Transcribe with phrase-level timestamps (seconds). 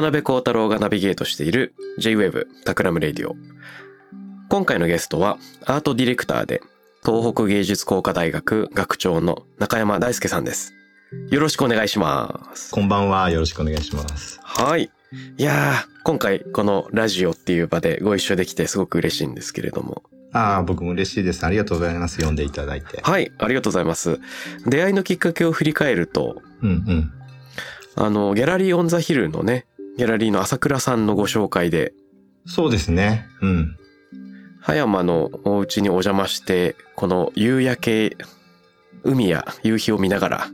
[0.00, 3.36] 渡邉康太郎がナビゲートしている J-Wave タクラムレディオ。
[4.48, 5.36] 今回のゲストは
[5.66, 6.62] アートディレクターで
[7.04, 10.72] 東北芸術工科大学学長の中山ダイスケさんです。
[11.30, 12.72] よろしくお願いします。
[12.72, 13.28] こんばんは。
[13.28, 14.40] よろしくお願いします。
[14.42, 14.90] はい。
[15.36, 20.02] いやー、今回このラジオっていう場でご一緒できてすごく嬉しいんですけれども。
[20.32, 21.44] ああ、僕も嬉しいです。
[21.44, 22.14] ありがとうございます。
[22.14, 23.02] 呼んでいただいて。
[23.02, 24.18] はい、ありがとうございます。
[24.66, 27.12] 出会いのきっかけを振り返ると、うんうん。
[27.96, 29.66] あの、ギャラリーオンザヒルのね、
[30.00, 31.92] ギャラリーの朝倉さんのご紹介で、
[32.46, 33.26] そうですね。
[33.42, 33.76] うん。
[34.58, 38.16] 葉山のお家にお邪魔して、この夕焼け、
[39.04, 40.46] 海や夕日を見ながら、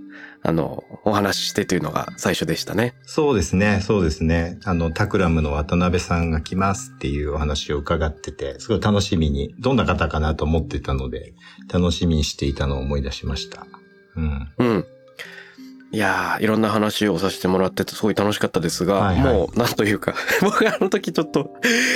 [0.43, 2.97] あの、お話ししてというのが最初でしたね。
[3.05, 3.79] そうですね。
[3.83, 4.59] そうですね。
[4.65, 11.35] あの、タクラムの渡辺さんが来ますっていうお話を伺ってて、すごい楽しみに、どんな方かなと思ってたので、
[11.73, 13.65] 楽しみにしていたのを思い出しました。
[14.17, 14.49] うん。
[14.59, 14.87] うん。
[15.93, 21.51] いやー、いろんな話をさせてもらっててすごい楽しかったですが、はいはいもう、なんというか、 僕あの時ちょっと、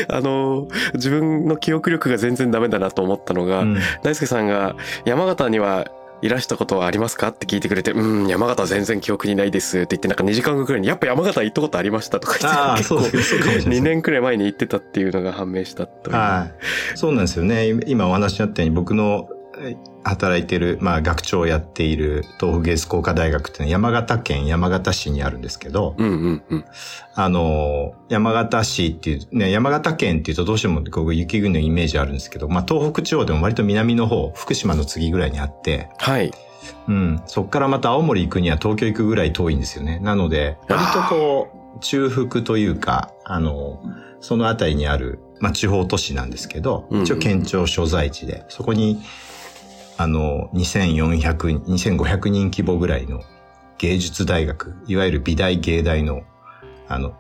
[0.08, 5.86] あのー自分の記憶力が全然ダメだなと思ったのが、うん大輔さんが山形には
[6.22, 13.78] いらしたことはありますかって聞いてくれて、うん、山形全然記憶にないですって言って、なんか2時間後くらいに、やっぱ山形行ったことありましたとか言って、ああ、結構そうそうかもしれない。
[13.78, 16.16] 2年くらい前に行ってたっていうのが判明したという。
[16.16, 16.96] はい。
[16.96, 17.68] そうなんですよね。
[17.86, 19.39] 今お話にあったように、僕のえ
[20.04, 26.64] 働いている、まあ学長をやっている東北芸術工科大学っていうのは山形県山形市にあるんですけど、うんうんうん。
[27.14, 36.32] あの、山形市っていう、ね、山形県っていうとどうしてもこう雪国のイメージあるんですけど、まあ東北地方でも割と南の方、福島の次ぐらいにあって、はい。
[36.88, 39.98] うん、そっからまた青森行くには東京行くぐらい遠いんですよね。
[40.00, 43.82] なので、割とこう、中腹というか、あの、
[44.20, 49.00] そのあたりにある、まあ地方都市なんですけど、うん一応県庁所在地で、そこに、
[50.00, 53.20] あの、2400、2500人規模ぐらいの
[53.76, 56.22] 芸術大学、いわゆる美大芸大の、
[56.88, 57.12] あの、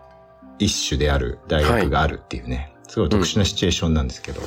[0.58, 4.40] 一種である大学があるっていうね、すごい特殊なシチュエーションなんですけど、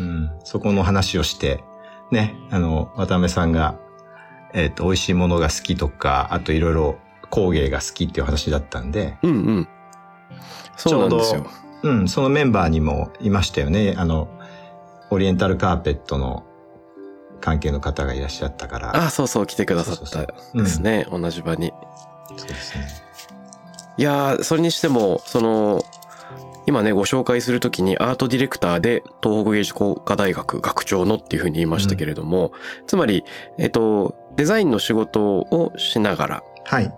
[0.00, 1.62] うん、そこの話をして、
[2.10, 3.78] ね、あの、渡辺さんが、
[4.54, 6.96] えっ、と、美味しいものが好きとか、あといろいろ
[7.28, 9.68] 工芸が好きっていう話だったんで、うんうん。
[10.74, 11.46] そうなんですよ。
[11.82, 13.94] うん、そのメンバーにもいましたよね。
[13.98, 14.30] あの、
[15.10, 16.46] オリエンタルカーペットの
[17.40, 18.96] 関係の方がいらっしゃったから。
[18.96, 21.72] あ、そうそう、来てくださったですね、同じ場に。
[22.36, 22.88] そうですね。
[23.96, 25.84] いやー、それにしても、その、
[26.66, 32.52] 今ね、ご紹介するときにアートディレクターで東北芸術工科大学学長のっていうふうに言いましたけれども、
[32.86, 33.24] つまり、
[33.56, 36.92] えっと、デザインの仕事をしながら、はい。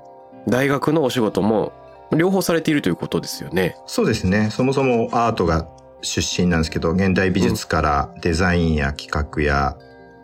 [0.49, 1.73] 大学のお仕事も
[2.17, 3.77] 両方されているということですよね。
[3.87, 4.51] そうですね。
[4.51, 5.69] そもそもアートが
[6.03, 9.77] 出身なんですけど、現代美術からデザインや企画や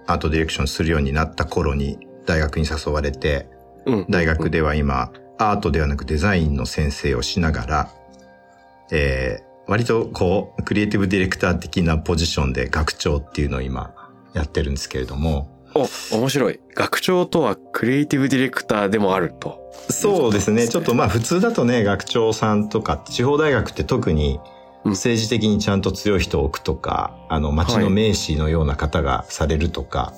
[0.06, 3.48] アートディレクションするようになった頃に大学に誘われて、
[3.86, 4.06] うん。
[4.08, 7.90] 大学では今、アートではなくデザインの先生をしながら、
[8.90, 13.94] えー、割とこう、クリエイティブディレクター的なポジションで学長っていうのを今
[14.32, 16.60] やってるんですけれども、お、面白い。
[16.74, 19.70] 学長とはクリエイティブディレクターでもあると。
[19.90, 20.68] そうですね。
[20.68, 24.55] ちょっとまあ普通だとね、学長さんとか、地方大学って特にうん
[24.90, 30.12] 政治的にちゃんと強い人を置くとか、あの、町の名士のような方がされるとか、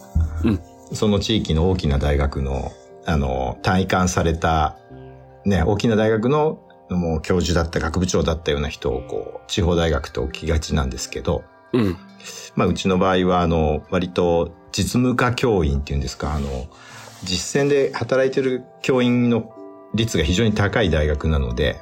[0.44, 0.60] うん。
[0.92, 2.72] その地域の大きな大学の、
[3.04, 4.76] あの、単位換された、
[5.44, 6.60] ね、大きな大学の
[6.90, 11.96] もう教授だった、学部長だったような人をこう、地方大学と置きがちなんですけど、うん。
[12.54, 16.66] まあ、うちの場合は、あの、割と実務家教員っていうんですか、あの、
[17.24, 19.52] 実践で働いてる教員の
[19.94, 21.80] 率が非常に高い大学なので、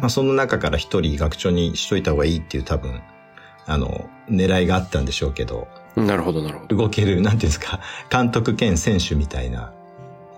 [0.00, 3.02] まあ、その中から一人学長にしといた方がいいっていう多分、
[3.66, 6.76] あの、狙いがあったんでしょうけど、なるほど、なるほど。
[6.76, 9.72] 動ける、なんていうんですか、 監督兼選手みたいな、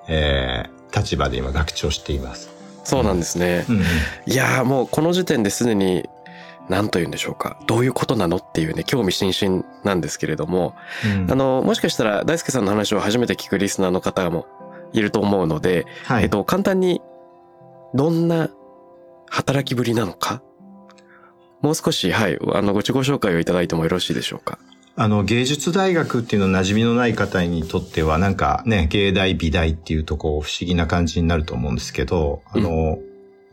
[0.06, 2.50] えー、立場で今学長しています。
[2.84, 3.66] そうなんですね。
[3.68, 3.82] うんうん
[4.26, 6.08] いやーもうこの時点ですでに
[6.68, 7.58] 何と言うんでしょうか。
[7.66, 14.46] どういうことなのっていうね、興味津々なんですけれども、うんあの、もしかしたら大輔さんの話を初めて聞くリスナーの方も
[14.92, 17.00] いると思うので、はいえっと、簡単に、
[17.94, 18.50] どんな
[19.30, 20.42] 働きぶりなのか？
[21.62, 24.58] もう少し、はい、あの、ご自己紹介をいただいてもよろしいでしょうか？
[24.96, 32.98] あの、芸術大学っていうのは馴染みのない方にとっては、なんかね、芸大、美大っていうとこう、不思議な感じになると思うんですけど、あの、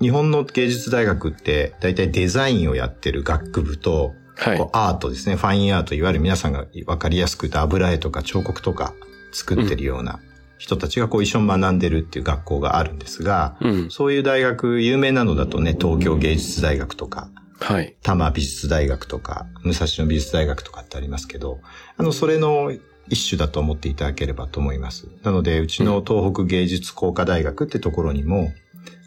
[0.01, 4.69] 日本の芸術大学って、大体デザインをやってる学部と、はい。
[4.73, 8.93] アートですね、ファインアート、いわゆる皆さんがわかりやすく言うと油絵とか彫刻とか
[9.31, 10.19] 作ってるような
[10.57, 13.91] 人たちがこう一緒に学んでるっていう学校があるんですが、うん。
[13.91, 17.29] そういう大学、有名なのだとね、東京芸術大学とか、
[17.59, 17.95] はい。
[18.01, 21.59] 多摩美術大学とか、武蔵野美術大学とかってありますけど、
[21.97, 22.71] あの、それの
[23.07, 25.07] 一種だと思っていただければと思います。
[25.23, 28.51] なので、うちの東北芸術工科大学ってところにも、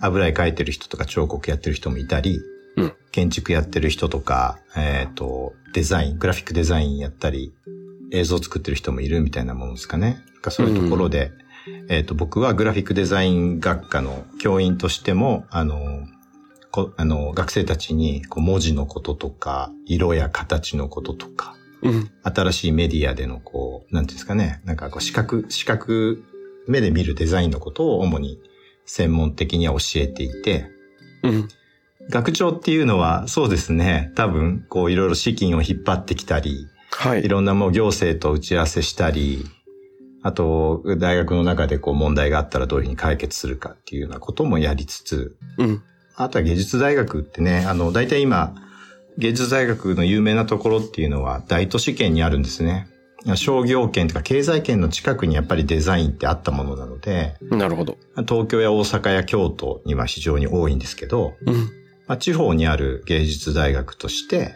[0.01, 2.41] 油絵描いてる人とか彫刻やってる人もいたり、
[2.77, 7.53] うん建築やってる人とか、えっ、と、デザイン、グラフィックデザインやったり、
[8.13, 10.23] 映像作ってる人もいるみたいなものですかね。
[10.41, 11.33] かそういうところで、
[11.89, 16.07] えっ、と、僕はグラフィックデザイン学科の教員としても、あの、
[16.71, 22.11] こあの、学生たちにこう文字のこととか、色や形のこととか、うん。
[22.23, 26.25] 新しいメディアでのこう、なんていうんですかね、なんかこう視覚、視覚
[26.67, 28.41] 目で見るデザインのことを主に
[28.85, 30.71] 専門的には教えていて、
[31.23, 31.49] うん。
[32.11, 37.29] 学長っていうのはそうですね、多分こういろいろ資金を引っ張ってきたり、はいい。
[37.29, 39.45] ろんなもう行政と打ち合わせしたり、
[40.23, 45.83] あと大学の中でこう問題があったらどういうふうに解決するかっていうようなこともやりつつ、うん。
[46.17, 48.55] あとは芸術大学ってね、あの、大体今、
[49.19, 52.89] 芸術大学の有名なところっていうのは大都市圏にあるんですね。
[53.35, 57.99] 商業圏とか経済圏の近くにやっぱりデザインってあったものなので、なるほど。
[58.29, 61.55] 東京や大阪や京都には非常に多いんですけど、うん。
[62.07, 64.55] まあ、地方にある芸術大学として、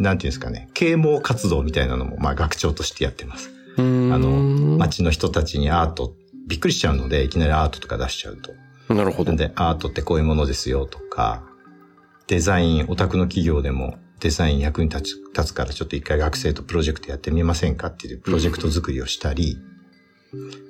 [0.00, 3.50] なんていうんですかね、啓蒙活動みたいなのも、まあ、学長としてやってます。
[3.76, 4.28] あの、
[4.78, 6.14] 街の人たちにアート、
[6.48, 8.94] びっくりしちゃうので、いきなりアートとか出しちゃうと。
[8.94, 9.36] なるほど。
[9.36, 11.44] で、アートってこういうものですよとか、
[12.26, 19.58] デザイン、オタクの企業でもデザイン役に立つ立つからちょっと一回学生とプロジェクトやってみませんかっていうプロジェクト作りをしたり、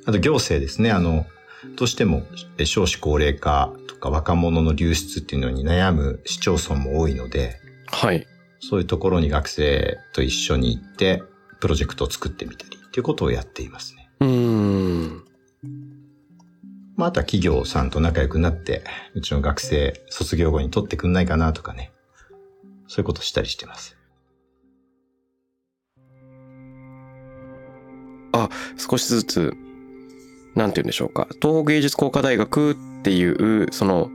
[0.06, 1.26] あと行政ですね、あの、
[1.76, 2.22] どうしても
[2.58, 8.26] え少子高齢化とか若者の流出っていうのに悩む市町村も多いので、はい。
[8.60, 11.22] そういうところに学生と一緒に行って、
[11.60, 14.10] プロジェクトを作ってみたりっていうことをやっていますね。
[14.20, 15.24] うーん。
[16.96, 18.84] まあ、あとは企業さんと仲良くなって、
[19.14, 21.92] うちの学生卒業後に取ってくんないかなとかね。
[22.86, 23.96] そういうことしたりしてます。
[28.76, 29.54] 少しずつ、
[30.54, 31.28] なんて言うんでしょうか。
[31.40, 34.10] 東北芸術工科大学っていう、その、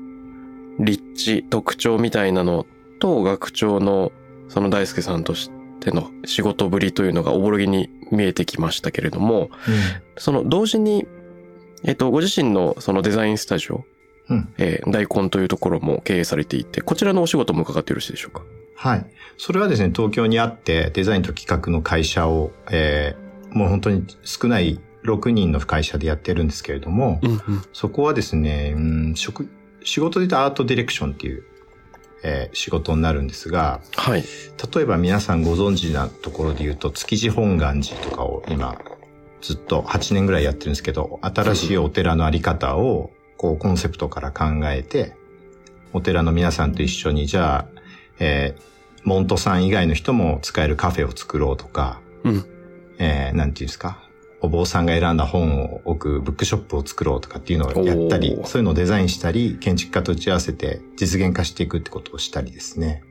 [0.79, 2.65] 立地、特徴みたいなの
[2.99, 4.11] と、学長の、
[4.49, 5.49] その大輔さんとし
[5.79, 9.49] ての仕事ぶりというのがおぼろげに見えてきましたけれども、
[10.17, 11.07] その同時に、
[11.83, 13.83] えっと、ご自身のそのデザインスタジオ、
[14.29, 14.53] うん。
[14.57, 18.43] えー大根というところも経営されていて、こちらのお仕事も伺ってよろしいでしょうか？
[18.75, 19.05] はい。
[19.37, 23.25] それはですね、東京にあって、デザインと企画の会社を、えー
[23.55, 27.41] もう本当に少ない6人の会社でやってるんですけれども、うんうん。
[27.71, 29.47] そこはですね、うん、職、
[29.83, 31.43] 仕事で言うとアートディレクションっていう、
[32.27, 34.23] えー仕事になるんですが、はい。
[34.75, 38.77] 例えば皆さんご存知なところで言うと、築地本願寺とかを今、
[39.41, 45.13] ずっと8年ぐらいやってるんですけど、新しいお寺のあり方を、こう、コンセプトから考えて、
[45.93, 47.81] お寺の皆さんと一緒に、じゃあ、
[48.19, 52.45] えーモントさん以外の人も使えるカフェを作ろうとか、うん。
[52.97, 53.99] えーなんていうんですか、
[54.45, 63.03] お坊さんが選んだ本を置くブックショップを作ろうとかっていうのをやったりそういうのをデザインしたり、建築家と打ち合わせて実現化していくってことをしたりですね。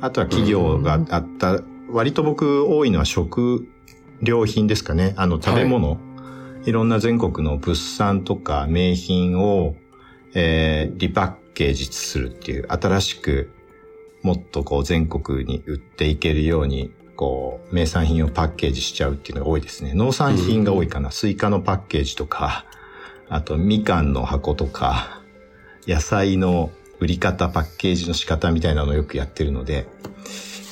[0.00, 3.68] あとは企業があった、割と僕多いのは食
[4.22, 5.14] 料品ですかね。
[5.16, 5.98] あの食べ物、
[6.64, 9.76] い、ろんな全国の物産とか名品を、
[10.34, 13.50] えーリパッケージするっていう、新しく
[14.22, 19.92] もっとこう全国に売っていけるように、こう、名産品をパッケージしちゃうっていうのが多いですね。
[19.92, 21.10] 農産品が多いかな。
[21.10, 22.64] スイカのパッケージとか、
[23.28, 25.20] あとみかんの箱とか、
[25.86, 29.86] 野菜の売り方、パッケージの仕方みたいなのをよくやってるので、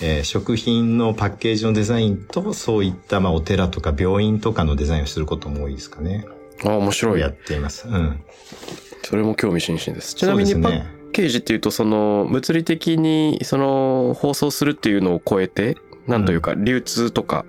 [0.01, 6.25] えー食品のパッケージのデザインと、そういった、まあ、お寺とか病院とかのデザインをすることも多いですかね。
[6.65, 7.29] あ、面白いや。
[7.29, 7.87] っています。
[7.87, 8.23] うん。
[9.03, 10.15] それも興味津々です。
[10.15, 10.99] ちなみにパッ。
[11.13, 15.77] ケージっていうと、その、物理的に、その、放送するっていうのを超えて、
[16.09, 17.45] なんというか、流通とか、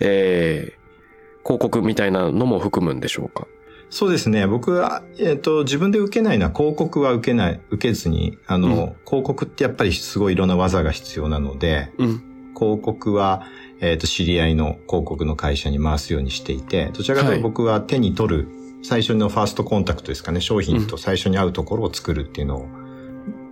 [0.00, 3.46] えー、広告みたいなのも含むんでしょうか？
[3.90, 4.46] そうですね。
[4.46, 12.22] 僕は、えっ、と、自分で受けないのは広告は受けない、受けずに、あの、うん広告ってやっぱりすごいいろんな技が必要なので、うん。
[12.58, 13.46] 広告は、
[13.80, 18.48] えっ、と、知り合いの広告の会社に回すようにしていて、どちらかというとはい僕は手に取る、
[18.82, 22.68] 最初のファーストコンタクトですかね、商品と最初に会うところを作るっていうの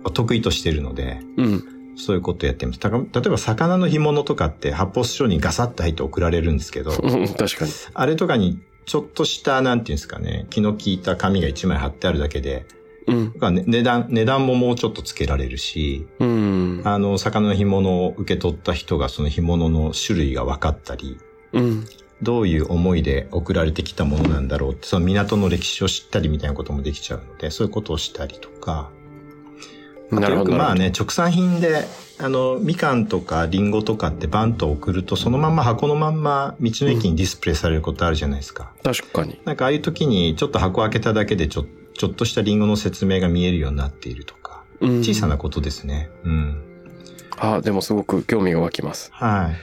[0.03, 1.63] を得意としているので、うん。
[1.95, 2.79] そういうことをやってます。
[2.79, 7.71] たか例えば魚の干物とかって発泡スチロールにガサッと入って送られるんですけど、う ん確かに。
[7.93, 12.65] あれとかにちょっとした、なんていうんですかね、気の利いた紙が一枚貼ってあるだけで、
[13.07, 13.33] うん。
[13.37, 16.81] まあね値段、値段ももうちょっとつけられるし、うん。
[16.83, 21.17] あの、魚の干物を受け取った人がその干物の種類が分かったり、
[21.53, 21.85] うん。
[22.21, 28.89] どういう思いで送られてきたものなんだろうって、その港の歴史を知ったりみたいなこともできちゃうので、そういうことをしたりとか、
[30.17, 30.51] あとよなるほど。
[30.51, 31.85] くまあね、直産品で、
[32.19, 38.71] あの、みかんとかリンゴとかってバンと送ると、そのまんま箱のまんま道の駅にディスプレイされることあるじゃないですか。
[38.83, 39.39] 確かに。
[39.45, 41.65] なんかああいう時にちょっと箱開けただけでちょ
[41.95, 44.99] ちょっとしたリンゴの説明が見えるようになっているとか、うん。
[44.99, 46.09] 小さなことですね。
[46.23, 46.61] うん。
[47.37, 49.09] あ、でもすごく興味が湧きます。
[49.13, 49.55] はい。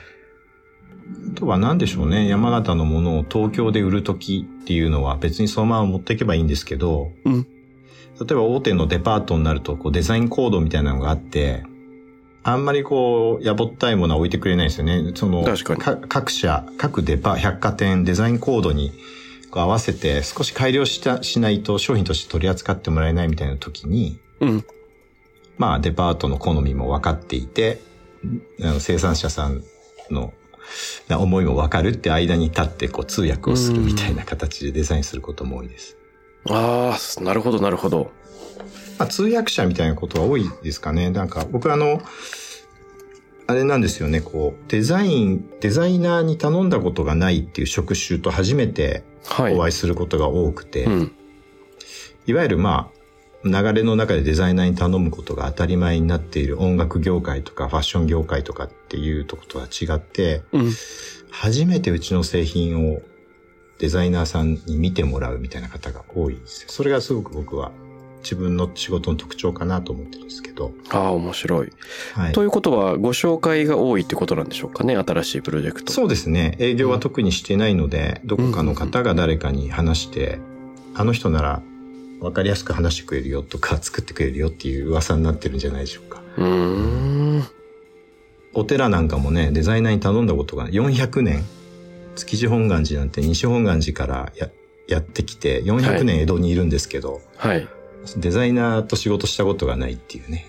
[1.32, 2.28] あとは何でしょうね。
[2.28, 7.46] 山形のものを東京で売る時っていうのは別にそのまま持っていけばいいんですけど、うん
[8.20, 11.64] 例えば大手のデパートになるとこうデザインコードみたいなのがあって、
[12.42, 15.12] あんまりこう、やぼったいものは置いてくれないですよね。
[15.14, 15.44] その、
[16.08, 18.92] 各社、各デパ、百貨店、デザインコードに
[19.52, 24.64] 合わせて少し改良した、しないと商品として取り扱ってもらえないみたいな時に、うん。
[25.58, 27.80] まあデパートの好みも分かっていて、
[28.62, 29.62] あの生産者さん
[30.10, 30.32] の
[31.08, 35.96] な思いも分かるって間に立ってこう通訳をするみたいな形でデザインすることも多いです。
[36.48, 38.10] ああ、なるほど、なるほど。
[38.98, 41.10] まあ通訳者みたいなことは多いですかね。
[41.10, 42.02] なんか僕あの、
[43.46, 49.54] あれなんですよね、こう、デザイン、デザイナーに頼んだことがないっていう職種と初めてはい。
[49.54, 51.12] お会いすることが多くて、うん。
[52.26, 52.90] いわゆるま
[53.44, 60.72] あ、流れの中でデザイナーに頼むことが当たり前になっている音楽業界とかファッション業界とかっていうとことは違って、うん。
[61.30, 63.02] 初めてうちの製品を
[63.80, 66.68] デザイナーさんに見てもらうみたいな方が多いんですよ。
[66.68, 67.72] それがすごく僕は
[68.22, 70.72] 自分の仕事の特徴かなと思ってるんですけど。
[70.90, 71.72] ああ、面白い。
[72.12, 72.42] はいと。
[72.42, 75.92] いうことは、ご紹介が多いってことなんでしょうかね、新しいプロジェクト。
[75.92, 76.56] そうですね。
[76.58, 80.38] 営業は特にしてないので、どこかの方が誰かに話して、
[80.94, 81.62] あの人なら
[82.20, 86.20] 分かりやすく話してくれるよとか作ってくれるよっていう噂になってるんじゃないでしょうか。
[86.36, 86.46] うー
[87.38, 87.44] ん。
[88.52, 91.44] お寺なんかもね、デザイナーに頼んだことが400年、
[92.20, 94.48] 築地本願寺なんて西本願寺からや
[94.88, 97.68] やってきて、400年江戸にいるんですけど、はい。
[98.16, 100.46] デザイナーと仕事したことがないっていうね。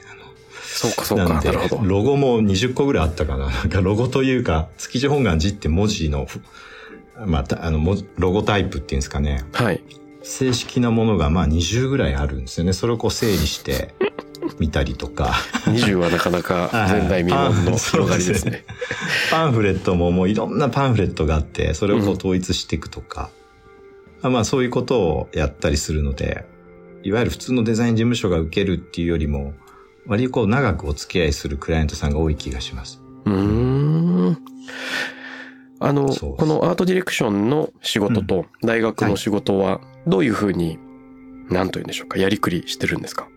[0.63, 1.25] そうか、そうか。
[1.25, 1.87] なんでなるほど。
[1.87, 3.49] ロゴも20個ぐらいあったかな。
[3.49, 6.27] なんかロゴというか、築地本願寺って文字の、
[7.25, 9.45] まあた、あの、ロゴタイプっていうんですかね。
[9.53, 9.83] はい。
[10.23, 12.73] 正式なものがまあ20ぐらいあるんですよね。
[12.73, 13.93] それをこう整理して
[14.59, 15.33] 見たりとか。
[15.65, 18.63] 20はなかなか前代未聞の広がりですね。
[19.29, 23.29] パンフレットももういろんなパンフレットがあって、それをこう統一していくとか。
[24.23, 26.45] あまあそういうことをやったりするので、
[27.03, 29.53] いわゆる普通のデザイン事務所が受けるっていうよりも、
[30.05, 33.01] 割とこう長くお付き合いするクライアントさんが多い気がします。
[33.25, 33.33] うー
[34.31, 34.37] ん。
[35.79, 40.77] あの、このアートディレクションの仕事と大学の仕事はどういうふうに、
[41.49, 43.27] なんと言うんでしょうか、やりくりしてるんですか？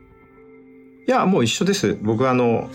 [1.07, 1.99] いや、もう一緒です。
[2.01, 2.71] 僕はあの、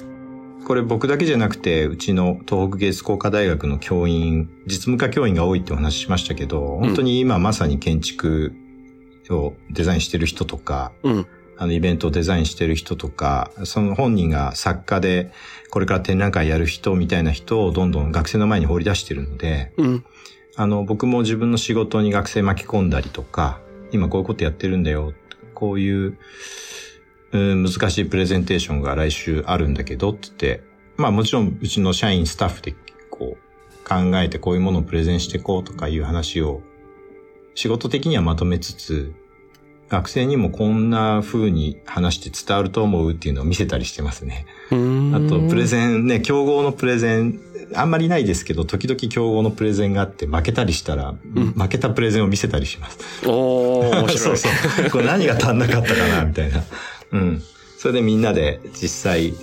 [0.67, 8.53] これ僕だけじゃなくて、うちの東北芸術工科大学の教員、実務科教員が多いってお話ししましたけど、本当に今まさに建築
[9.31, 11.27] をデザインしてる人とか、うん。
[11.61, 15.31] あのイベントをデザインしてる人とか、その本人が作家で
[15.71, 20.05] これから展覧会やる人みたいな人をどんどん学生の前に放り出してるので、うん。
[20.55, 23.59] あの僕も自分の仕事に学生巻き込んだりとか、
[23.91, 25.13] 今こういうことやってるんだよ、
[25.55, 26.17] こういう、うん
[27.31, 30.63] 難しいプレゼンテーションが来週あるんだけどって言って、
[30.97, 32.75] まあもちろんうちの社員スタッフで
[33.11, 36.61] こう考えてこういうものをプレゼンしていこうとかいう話を
[37.59, 39.13] 仕事的にはまとめつつ、
[39.89, 44.45] 学生にもこんな風に話して伝わると思うっていうのを見せたりしてますね。
[44.69, 47.41] あと、プレゼンね、競合のプレゼン、
[47.75, 51.17] あんまりないですけど、時々競合のプレゼンがあって負けたりしたら、ん
[51.57, 52.99] 負けたプレゼンを見せたりします。
[53.27, 54.33] おー、面白そい。
[54.33, 54.49] うそ
[54.87, 54.89] う。
[54.91, 56.63] これ何が足んなかったかな、みたいな。
[57.11, 57.41] うん。
[57.77, 59.33] それでみんなで実際、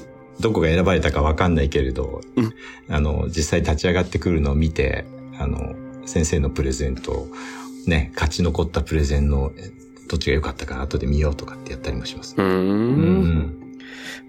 [0.41, 2.55] どこが選ばれたかわかんないけれど、うん
[2.89, 5.07] あの、実際立ち上がってくるのを見て、
[5.39, 7.29] あの、先生のプレゼンと、
[7.87, 9.71] ね、勝ち残ったプレゼンの、え
[10.09, 12.35] どっちが良かったか後で見ようとかってやったりもします。
[12.37, 12.45] うー。
[12.45, 13.79] うんん。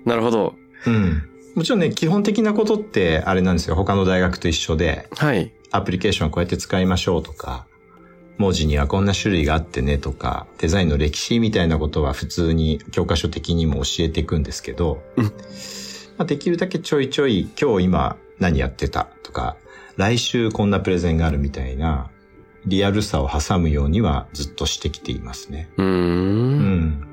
[0.06, 0.56] なるほど。
[0.86, 1.24] うん。
[1.56, 3.75] もちろんね、基本的なことってあれなんですよ。
[3.75, 5.51] 他の大学と一緒で、はい。
[5.72, 7.67] アプリケーションをこうやって使いましょうとか、
[8.38, 15.32] 文字にはこんな種類があってねとか、デザインの歴史みたいなことは普通に教科書的にも教えていくんですけど、うんま
[16.20, 19.58] あ、できるだけちょいちょい今日今何やってたとか、
[19.96, 22.12] 来週こんなプレゼンがあるみたいな
[22.65, 25.70] リアルさを挟むようにはずっとしてきていますね。
[25.77, 25.86] うー。
[25.86, 27.08] うんん。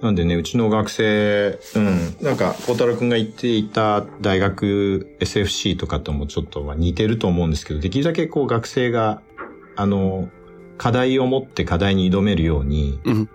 [0.00, 9.22] なんでね、うちの学生、うん、なんか、孝太郎くんが言っていた大学 SFC とかともちょっとまあ似てると思うんですけど、できるだけこう学生が、
[9.76, 10.28] あの、
[10.78, 13.28] 課題を持って課題に挑めるように、うん。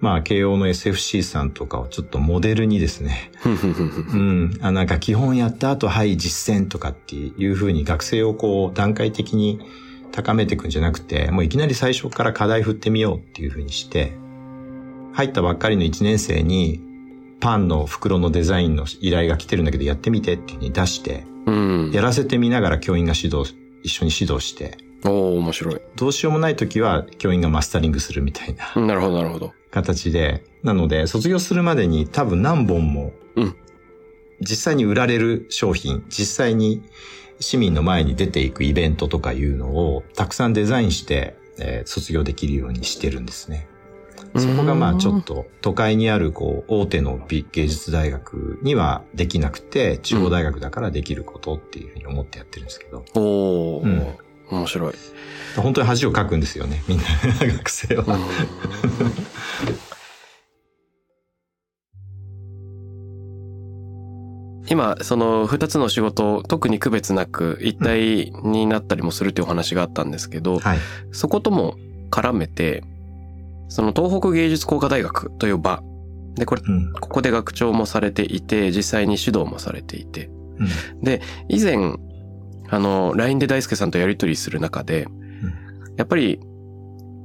[0.00, 9.60] まあ、慶応の SFC さんとかをちょっとモデルにですね、うん、あなんか基本やった後、はい、実践とかっていうふうに学生をこう段階的に
[10.12, 14.12] 高めていくんじゃなくて、もういきなり最初から課題振ってみようっていうふうにして、
[15.12, 16.80] 入ったばっかりの1年生に、
[17.40, 21.90] パンの袋のデザインの依頼が来てるんだけどやってみてっていうふうに出して、うん。
[21.92, 25.80] やらせてみながら教員が指導、一緒に指導して、おー、面白い。
[25.96, 29.52] どうしようもない時は教員がマスタリングするみたいななるほど、なるほど。
[29.70, 33.56] 形で、なので卒業するまでに多分何本もうん、
[34.40, 36.82] 実際に売られる商品、実際に
[37.40, 43.68] 市民の前に出ていくイベントとかいうのをたくさんデザインして、えー卒業できるようにしてるんですね。
[44.36, 54.94] そこがまあちょっと都会にあるこう大手の美芸術大学にはできなくて中央大学だからできることっていうふうに思ってやってるんですけど、おー、うん面白い。
[55.56, 57.04] 本当に恥をかくんですよね、みんな
[57.56, 58.04] 学生は。
[58.06, 58.20] うん
[64.70, 70.78] 今、その二つの仕事を特に区別なく一体になったりもするというお話があったんですけど、はい。
[71.10, 71.76] そことも
[72.10, 72.84] 絡めて、
[73.68, 75.82] その東北芸術工科大学という場。
[76.34, 76.92] で、これ、うん。
[76.92, 80.26] ここで学長もされていて、実際に指導もされていて。
[80.26, 81.96] うんで、以前、
[82.70, 85.06] あの、LINE で大輔さんとやり取りする中で、
[85.96, 86.40] やっぱり、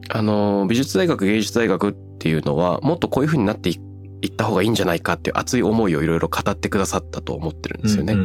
[0.09, 3.79] あの、美術大学、芸術大学っていうのは、もっとこういう風になってい
[4.23, 8.15] いった方がいいんじゃないかっていう熱い思いをいろいろ語ってくださったと思ってるんですよね。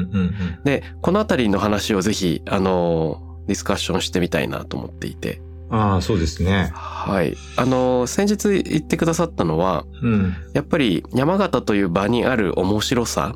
[0.63, 5.43] で、このあたりの話をぜひ、あの、ディスカッションしてみたいなと思っていて。
[5.71, 6.71] ああ、そうですね。
[6.73, 7.37] はい。
[7.57, 10.37] あの、先日言ってくださったのは、うん。
[10.55, 13.35] やっぱり山形という場にある面白さ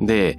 [0.00, 0.38] で、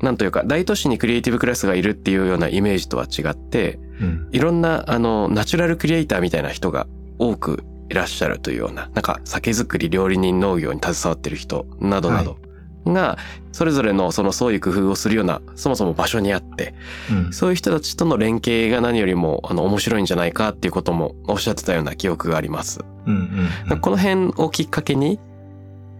[0.00, 4.28] なんというか、大都市にクリエイティブクラスがいるっていうようなイメージとは違って、うん。
[4.32, 6.86] いろんな、あの、ナチュラルクリエイターみたいな人が
[7.18, 12.38] 多くいらっしゃるというような、なんか酒造り、料理人、農業に携わってる人などなど
[12.86, 13.18] が、
[13.52, 16.74] それぞれのその創意工夫をするような、そもそも場所にあって、
[17.10, 17.32] うん。
[17.32, 22.80] そういう人たちとの連携が何よりも、あの、面白いんじゃないかっていうこともおっしゃってたような記憶があります。
[23.06, 23.80] うんうんうん。
[23.80, 25.18] この辺をきっかけに、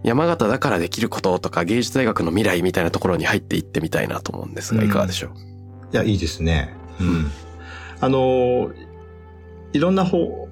[0.03, 5.31] 山形だからできることとか芸術大学の未来みたいなところに入っていってみたいなと思うんですが、うんいかがでしょう、
[5.93, 6.73] いや、いいですね。
[6.99, 7.31] うん。
[7.99, 8.73] あのー、
[9.73, 10.47] いろんな方、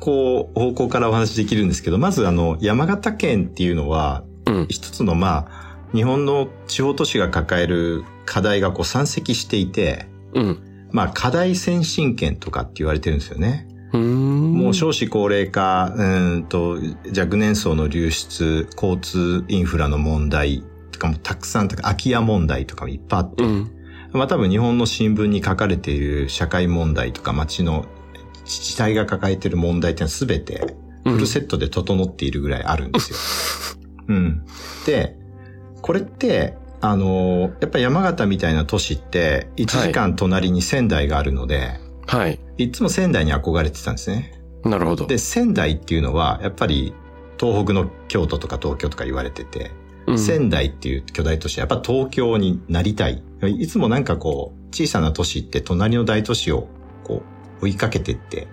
[0.00, 4.66] こう、方向からお話しできるんですけど、まずあの、山形県っていうのは、うん。
[4.68, 10.88] 一つのまあ、日本の地方都市が抱える課題がこう山積していて、うん。
[10.90, 13.68] まあ、課題先進権とかって言われてるんですよね。
[13.96, 16.78] もう少子高齢化、うーんと、
[17.16, 23.70] 若年層の流出、交通インフラの問題とかもたくさん、空き家問題とかもいっぱいあって、うん。
[24.12, 27.86] まあ多分日本の新聞に書かれている社会問題とか街の
[28.44, 30.74] 自治体が抱えている問題ってのは全て
[31.04, 33.80] うんフルセットで整っているぐらいあるんですよ。
[34.08, 34.42] うん。
[34.86, 35.16] で、
[35.82, 41.80] これって、あの、やっぱり山形みたいな都市って1時間隣に仙台があるので、はい。
[42.56, 44.40] い、つも仙台に憧れてたんですね。
[44.64, 45.06] なるほど。
[45.06, 46.94] で、仙台っていうのはやっぱり
[47.38, 49.70] 東北の京都とか東京とか言われてて、
[50.06, 53.22] うん仙台っていう巨大都市はやっぱ東京になりたい。
[53.42, 56.66] いつもなんかこう、小さな都市って隣の大都市を
[57.04, 57.22] こ
[57.60, 58.48] う、追いかけてって、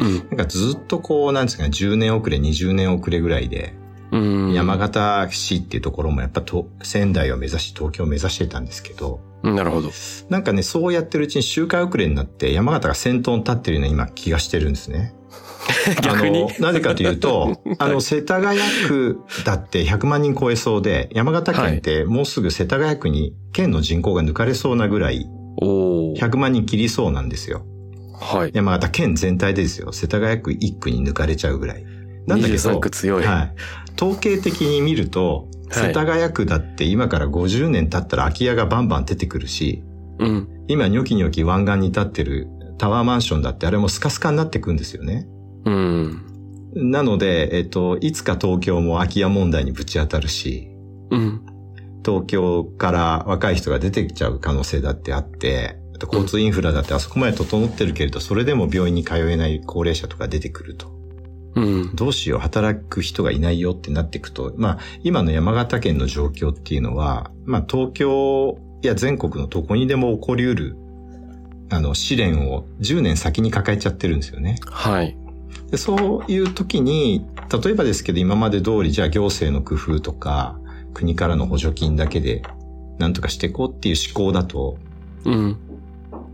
[0.00, 0.14] うん。
[0.16, 3.74] なんかずっとこう、なんですかね、10年遅れ、20年遅れぐらいで、
[4.10, 4.52] うん。
[4.52, 9.20] 山形市っていうところもやっぱと仙台を目指し、東京を目指してたんですけど、
[9.54, 9.90] なるほど。
[10.28, 15.14] なんかね、そうやってるうちに周回遅れになって山形が先頭に立ってるような今気がしてるんですね。
[16.02, 16.44] 逆に？
[16.44, 25.28] あのなぜかというと、 あの、世田谷区だって100万人超えそうで、山形県ってもうすぐ世田谷区に県の人口が抜かれそうなぐらい、
[25.60, 26.14] おお。
[26.16, 27.64] 100万人切りそうなんですよ。
[28.18, 28.50] はい。
[28.54, 29.92] 山形県全体でですよ。
[29.92, 31.84] 世田谷区1区に抜かれちゃうぐらい。
[32.26, 33.24] なんだけ23ど、区強い。
[33.24, 33.54] はい。
[33.96, 39.82] 統計的に見ると、はい世田谷区だって今から50年経ったら空き家がバンバン出てくるし、
[40.18, 40.64] うん。
[40.68, 45.26] 今ニョキニョキ湾岸に立ってるタワーマンションだってあれもスカスカになってくんですよね。
[45.64, 46.22] うん。
[46.74, 50.68] なので、えっと、いつか東京も空き家問題にぶち当たるし、
[51.10, 51.46] うん。
[52.04, 60.95] 東京から若い人が出てきちゃう可能性だってあって、交通インフラだってあそこまで整ってるけれど、それでも病院に通えない高齢者とか出てくると。
[61.56, 61.96] うん。
[61.96, 70.76] どうしよう、働く人がいないよってなっていくと、まあ、今の山形県の状況っていうのは、まあ、東京や全国のどこにでも起こりうる、
[71.70, 74.56] あの、試練を10年先に抱えちゃってるんですよね。
[74.66, 75.16] はい。
[75.70, 80.58] でそういう時に、例えばですけど、今まで通り、じゃあ行政の工夫とか、
[80.92, 82.42] 国からの補助金だけで、
[82.98, 84.76] なんとかしていこうっていう思考だと、
[85.24, 85.56] うん。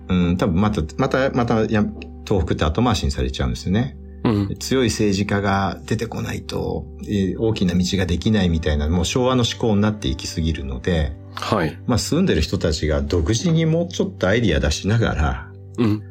[0.08, 1.84] うん、多分また、また、また、や
[2.24, 3.96] 東北って後回しにされちゃうんですよね。
[4.24, 4.56] うん。
[4.58, 11.78] 強い政治家が出てこないと、えー大きな道ができないみたいな、もう昭和の思考になっていきすぎるので、はい。
[11.86, 16.02] まあ住んでる人たちが独自にもうちょっとアイディア出しながら、うん。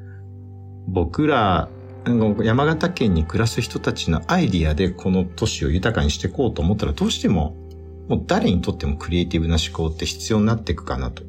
[0.88, 1.70] 僕ら、
[2.44, 7.56] 山形県に暮らす人たちのアイディアでこの都市を豊かにしていこうと思ったらどうしても、
[8.08, 11.24] もう誰にとってもクリエイティブな思考って必要になっていくかなと。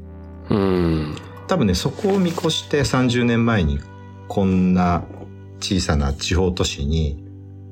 [0.49, 1.17] うん。
[1.47, 3.79] 多分ね、そこを見越して30年前に
[4.29, 5.05] こんな
[5.63, 7.25] 小さな地方都市に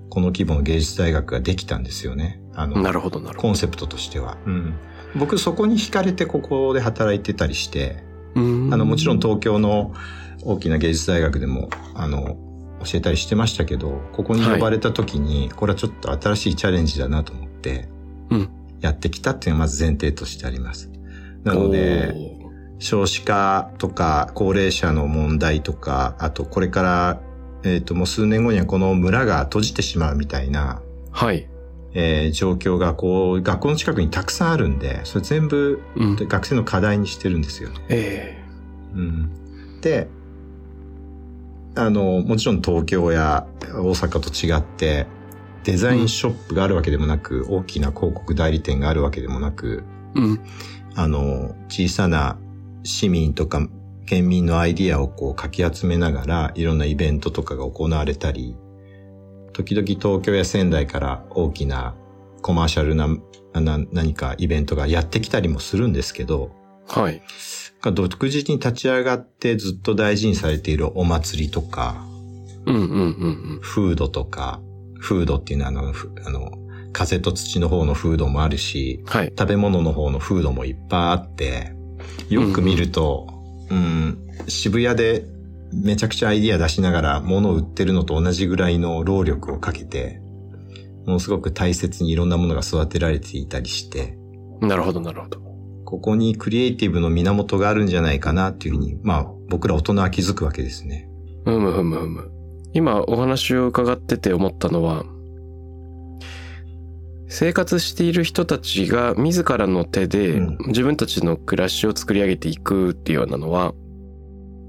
[0.09, 2.41] この規模の芸術大学ができたんですよね。
[2.55, 4.39] あの、なるほど、なるほコンセプトとしては。
[4.47, 4.75] うん。
[5.17, 8.03] 僕そこに惹かれてここで働いてたりして。
[8.35, 9.93] あの、もちろん東京の
[10.45, 12.37] 大きな芸術大学でも、あの、
[12.85, 17.89] 教えたりしてましたけど、ここに呼ばれた時に、これはちょっと新しいチャレンジだなと思って、
[18.31, 18.51] うん
[18.81, 20.91] やってきたっていうのがまず前提としてあります。
[21.45, 22.15] なので、
[22.79, 27.21] 少子化とか高齢者の問題とか、あとこれから、
[27.63, 31.49] えっ、と、もう数年後にはこの村が閉じてしまうみたいな、はい。
[31.93, 36.17] えー状況がこう、学校の近くにたくさんあるんで、それ全部うん。
[36.17, 37.81] 学生の課題にしてるんですよね。
[37.89, 38.45] え
[38.95, 39.81] うん。
[39.81, 40.09] で、
[41.75, 45.07] あの、もちろん東京や大阪と違って、
[45.65, 49.85] デザインショップがあるわけでもなく、大きな広告代理店があるわけでもなく、
[50.17, 50.41] えうん。
[50.95, 52.39] あの、小さな
[52.83, 53.69] 市民とか
[54.11, 58.57] 県民のアイディアをこうかき集めながら、いろんなイベントとかが行われたり、
[59.53, 61.95] 時々東京や仙台から大きな
[62.43, 63.07] コマーシャルな
[63.53, 66.51] な何かイベントがやってきたりもするんですけど、
[66.89, 67.23] はい。
[67.83, 72.05] が独自に立ち上がってずっと大事にされているお祭りとか、
[72.67, 72.85] うんうんう
[73.59, 74.61] んフードとか、
[74.99, 76.51] フードっていうのはあの、ふあの、
[76.93, 79.33] 風と土の方のフードもあるしうん。、はい。
[79.39, 81.77] 食べ物の方のフードもいっぱいあって、
[82.29, 83.40] よく見ると、うん、
[84.49, 85.25] 渋谷で
[85.73, 90.21] めちゃくちゃアイディア出しながら物を売ってるのと同じぐらいの労力をかけて、
[91.07, 94.17] ものすごく大切にいろんなものが育てられていたりして、
[94.61, 95.41] なるほど、なるほど。
[95.85, 101.09] ここにクリエイティブの源があるんじゃないかなっていうふうに、まあ僕ら大人は気づくわけですね。
[101.45, 102.31] ふむふむふむ。
[102.73, 105.05] 今お話を伺ってて思ったのは、
[107.31, 113.73] 生活している人たちが自らの手でうん自分たちの暮らしを作り上げていくっていうようなのは、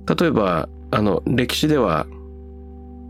[0.08, 2.06] 例えば、あの、歴史では、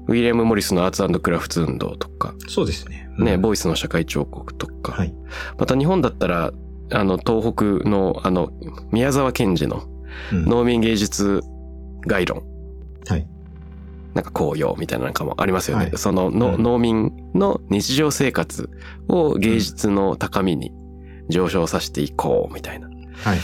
[0.08, 3.10] ウィリアム・モリスのアーツクラフツ運動とか、そうですね。
[3.20, 5.14] ね、うんボイスの社会彫刻とか、はい。
[5.58, 6.52] また日本だったら、
[6.94, 8.52] あの、東北の、あの、
[8.92, 9.84] 宮沢賢治の
[10.32, 11.42] うん農民芸術
[12.08, 12.44] 概論。
[14.14, 14.16] はい。
[14.16, 15.86] なんか紅葉みたいななんかもありますよね。
[15.86, 18.70] はいそのの、うん農民の日常生活
[19.08, 20.72] を芸術の高みに
[21.30, 22.88] 上昇させていこうみたいな。
[22.88, 23.40] はい。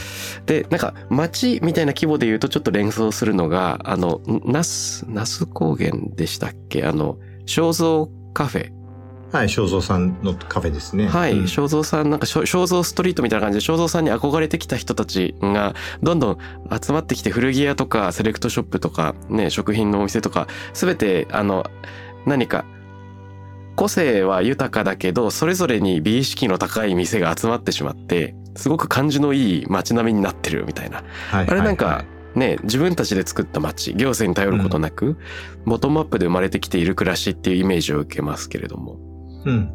[0.46, 6.84] で、なんか街みたいな規模で言うとちょっと連想するのが、あの、那須、那須高原でしたっけ？
[6.84, 8.77] あの、肖像カフェ。
[9.32, 9.48] はい。
[9.48, 11.08] 正蔵さんのカフェですね。
[11.08, 11.32] はい。
[11.32, 16.38] うん肖像さん、なんか肖肖像ストリートみたいな感じで肖像さんに憧れてきた人たちがどんどん
[16.82, 21.64] 集まってきて古着屋とかセレクトショップとかね、食品のお店とかすべてあの
[22.26, 22.64] 何か
[23.76, 31.04] 個性は豊かだけどそれぞれに美意識の高い店が集まってしまってすごく感じのいい街並みになってるみたいな。
[31.30, 31.48] はい。
[31.48, 35.16] あれなんかはいね、自分たちで作った街、行政に頼ることなく、
[35.64, 39.07] ボトムアップで生まれてきている暮らしっていうイメージを受けますけれども。
[39.48, 39.74] うん。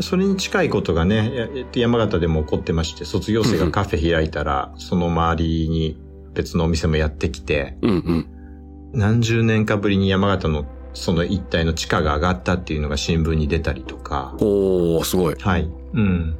[0.00, 5.98] それに近いことがね、山形でも起こってまして、卒業生がカフェ開いたら、その周りに
[6.34, 8.26] 別のお店もやってきて、うんうん。
[8.92, 15.34] 何十年かぶりに山形のその一帯の地価が上がったっていうのが新聞に出たりとか、おー、すごい。
[15.38, 15.70] はい。
[15.94, 16.36] うん。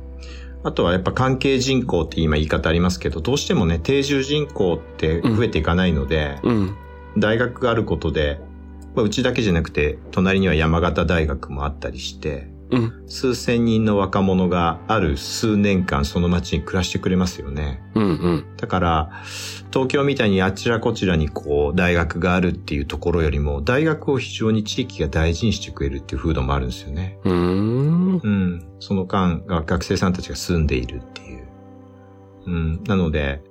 [0.63, 6.77] あとはやっぱ関係人口って今言い方ありますけど、どうしてもね、定住人口って増えていかないので、うん。
[7.19, 8.41] 大学があることで、
[8.95, 13.05] まあ、うちだけじゃなくて、隣には山形大学もあったりして、うん。
[13.07, 17.83] 数千人の若者がある数年間その街に暮らしてくれますよね。
[17.95, 18.47] うんうん。
[18.57, 19.11] だから、
[19.73, 27.19] 東京みたいにあちらこちらにこう、大学があるっていうところよりも、大学を非常に地域が大事にしてくれるっていう風土もあるんですよね。
[27.25, 28.21] うーん。
[28.23, 28.69] うん。
[28.81, 31.49] その間が学生さんたちが住んでいるっていう。
[32.47, 32.85] うん。
[32.85, 33.43] なので、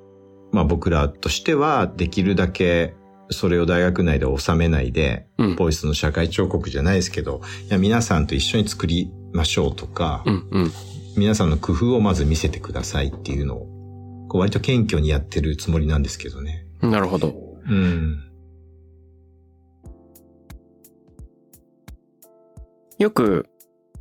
[0.51, 2.95] まあ僕らとしてはできるだけ
[3.30, 10.72] それを大学内で収めないで、うんボイスの社会彫刻じゃないですけど、いや皆さんと一緒に作りましょうとか、うんうん。
[11.18, 16.66] 皆さんの工夫をまず見せてくださいっていうのを、こう割と謙虚にやってるつもりなんですけどね。
[16.82, 17.34] なるほど。
[17.68, 18.22] うん。
[22.98, 23.48] よく、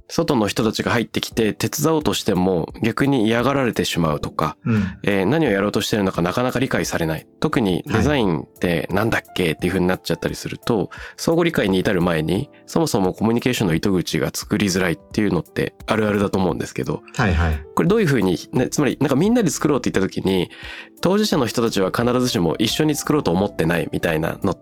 [0.09, 4.85] 外の人たちが入ってきて手伝おうとしても逆に嫌がられてしまうとか、うん。
[5.03, 7.27] えー何をやろうとしてるのかなかなか理解されない。
[7.40, 17.64] 特にデザインってなんだっけっていう風になっちゃったりすると、相互理解に至る前に、そもそもコミュニケーションの糸口が作りづらいっていうのってあるあるだと思うんですけど、はいはい。
[17.75, 20.51] これどういう風に、ね、つまりなんかみんなで作ろうって言った時に、
[21.01, 24.57] 当事者の人たちは必ずしも一緒に作ろうと思ってないみたいなの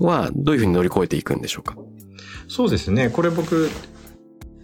[0.00, 1.76] は、どういう風に乗り越えていくんでしょうか？
[2.48, 3.10] そうですね。
[3.10, 3.68] これ僕、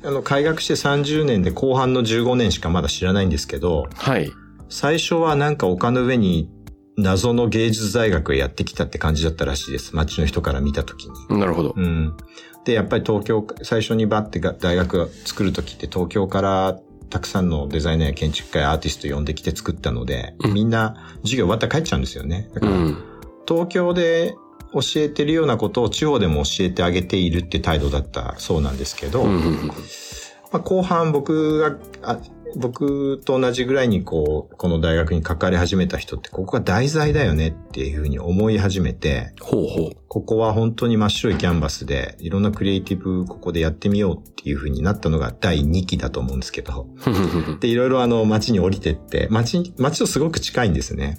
[0.05, 4.31] あの、開学して30年で後半の15年しかまだ知らないんですけど、はい。
[4.69, 6.51] 最初はなんか丘の上に
[6.97, 9.95] 謎の芸術大学へやってきたって感じだったらしいです。
[9.95, 11.39] 街の人から見たときに。
[11.39, 11.75] なるほど。
[11.77, 12.17] うん。
[12.65, 22.51] で、やっぱり東京、最初にバッてが大学作るときって東京からたくさんのデザイナーや建築家やアーティスト呼んできて作ったので、うんみんな授業終わったら帰っちゃうんですよね。
[22.55, 22.99] だから、うん。
[23.47, 24.35] 東京で
[24.73, 32.19] 教えてるようなことを地方でも教えてあげているって態度だったそうなんですけど、まあ、後半僕が、あ
[32.57, 39.97] 僕と同じぐらいにこう、この大学に関わり始めた人って、ここが題材だよねっていうふうに思い始めて、ほうほう。
[40.09, 46.89] ここは本当に真っ白いキャンバスで、いろんなクリエイティブここでやってみようっていうふうになったのが第2期だと思うんですけど。
[47.61, 51.19] で、いろいろあの街に降りてって、街、街とすごく近いんですね。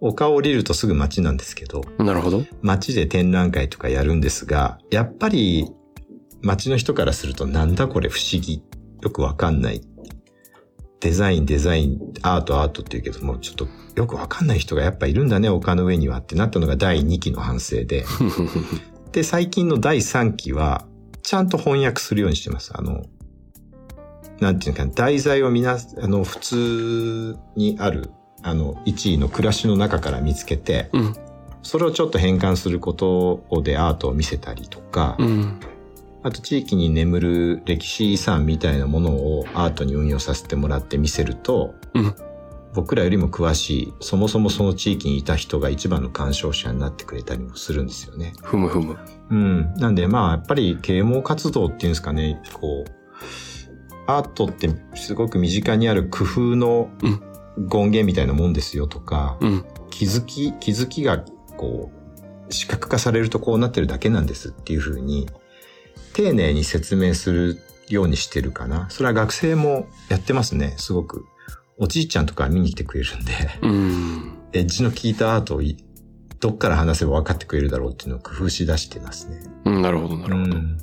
[0.00, 2.44] 丘を降りるとすぐ街なんですけど、なるほど。
[2.62, 5.70] 街で展覧会とかやるんですが、やっぱり
[6.42, 8.62] 街の人からするとなんだこれ不思議。
[9.02, 9.82] よくわかんない。
[11.00, 18.04] デザイン、デザイン、アート、アートって言うけども、ちょっとよくわかんない人がやっぱいるんだね、丘の上にはってなったのが第2期の反省で。
[19.12, 20.86] で、最近の第3期は、
[21.22, 22.72] ちゃんと翻訳するようにしてます。
[22.74, 23.04] あの、
[24.40, 28.10] なんていうのかな、題材をみな、あの、普通にある、
[28.48, 31.14] あの、1位の暮らしの中から見つけて、うん
[31.62, 35.60] それをちょっと変換することでアートを見せたりとか、うん。
[36.22, 42.14] あと地域に眠る歴史遺産みたいなものをアートに運用させてもらって見せると、うん
[42.74, 48.34] 僕らよりも詳しい、そもそもその地域にいた人が一番の鑑賞者になってくれたりもするんですよね。
[48.42, 48.96] ふむふむ。
[49.30, 49.74] うん。
[49.76, 52.90] なんでまあやっぱり啓蒙活動っていうんですかね、こう、
[54.06, 56.90] アートってすごく身近にある工夫の
[57.70, 59.64] 権限みたいなもんですよとか、うん。
[59.90, 61.24] 気づき、気づきが
[61.56, 61.90] こ
[62.48, 65.28] う、視覚化されるとこうなってるだけなんですっていうふうに、
[66.14, 68.88] 丁寧に説明するようにしてるかな。
[68.90, 71.26] それは学生もやってますね、すごく。
[71.78, 74.32] おじいちゃんとか見に来てくれるんで、うん。
[74.52, 75.76] エッジの効いたアートをい
[76.40, 79.42] どっから話せば分かってくれるだろうっていうのを工夫し出してますね。
[79.64, 80.56] うんなるほど、なるほど。
[80.56, 80.78] うん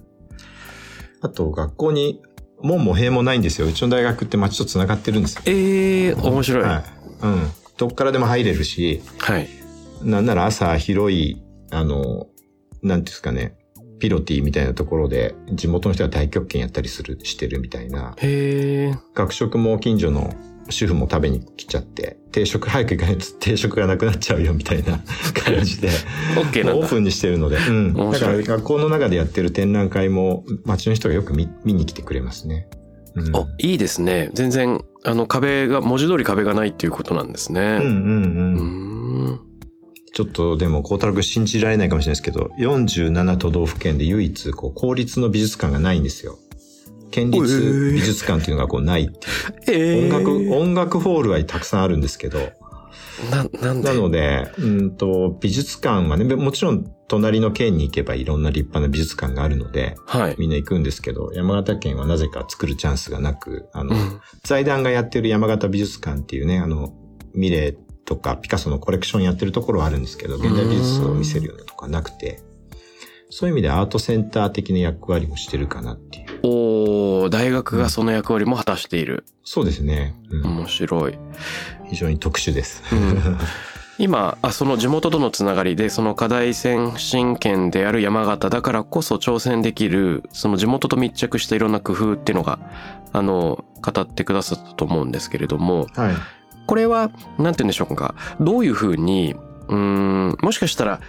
[1.22, 2.22] あと、学校に
[2.66, 3.68] 門も塀もないんですよ。
[3.68, 5.42] うちの大学って街と繋がってるんですよ。
[5.46, 6.64] ええー、面白い。
[6.64, 6.70] は。
[6.70, 6.84] はい
[7.22, 7.52] うん。
[7.78, 9.02] どっからでも入れるし、
[9.40, 9.50] い。
[10.04, 12.32] なんなら朝広い、あの、なんて
[12.88, 13.56] いうんですかね、
[14.00, 18.16] ピロティみたいなところで地元の人が太極拳やったりする、してるみたいな。
[18.18, 18.96] へえ。
[19.14, 20.34] 学食も近所の
[20.70, 25.00] 主婦も食べに来ちゃって、定食早く行かないと定食がなくなっちゃうよみたいな
[25.34, 25.90] 感じで、
[26.38, 26.76] オッケーな。
[26.76, 27.58] オープンにしてるので。
[27.58, 27.94] うん。
[27.94, 32.68] 面だから学校の中でやってる展覧会も街の人がよく見見に来てくれますね。
[33.16, 33.36] うん。
[33.36, 34.32] お、いいですね。
[34.34, 37.62] 全然、あの、壁が、文字通り壁がないっていうことなんですね。
[37.62, 39.26] うんうんううん。
[39.34, 39.40] ん。
[40.14, 46.40] ちょっとでも、孝太郎君信じられないかもしれないですけど、47都道府県で唯一、こう、公立の美術館がないんですよ。
[47.12, 49.08] 県立美術館っていうのがこうないっ
[49.66, 50.04] ていう。
[50.04, 52.40] ええ音楽、音楽ホールはたくさんあるんですけど、
[53.32, 53.88] な、なんで？
[53.88, 60.36] なので、うんと、美術館はね、もちろん隣の県に行けばいろんな立派な美術館があるので、はい。
[60.38, 64.20] みんな行くんですけど、山形県はなぜか作るチャンスがなく、あの、うん。
[64.44, 66.94] 財団がやってる山形美術館っていうね、あの、
[67.34, 72.42] ミレーとかピカソのコレクションやってるところはあるんですけど、現代美術を見せるようなとこはなくて、
[73.30, 76.25] そういう意味でアートセンター的な役割もしてるかなっていう。
[76.48, 79.26] おー大学がその役割も果たしている。
[79.44, 80.14] そうですね。
[80.30, 81.18] うん面白い。
[81.90, 82.84] 非常に特殊です。
[82.92, 83.38] うん
[83.98, 92.60] 今、あ、その地元とのつながりで、その課題先進県である山形だからこそ挑戦できる、その地元と密着したいろんな工夫っていうのが、
[93.14, 96.16] あの、語ってくださったと思うんですけれども、はい。
[96.68, 98.16] これは、なんて言うんでしょうか。
[98.42, 99.36] どういうふうに、
[99.70, 101.00] うーん、もしかしたら、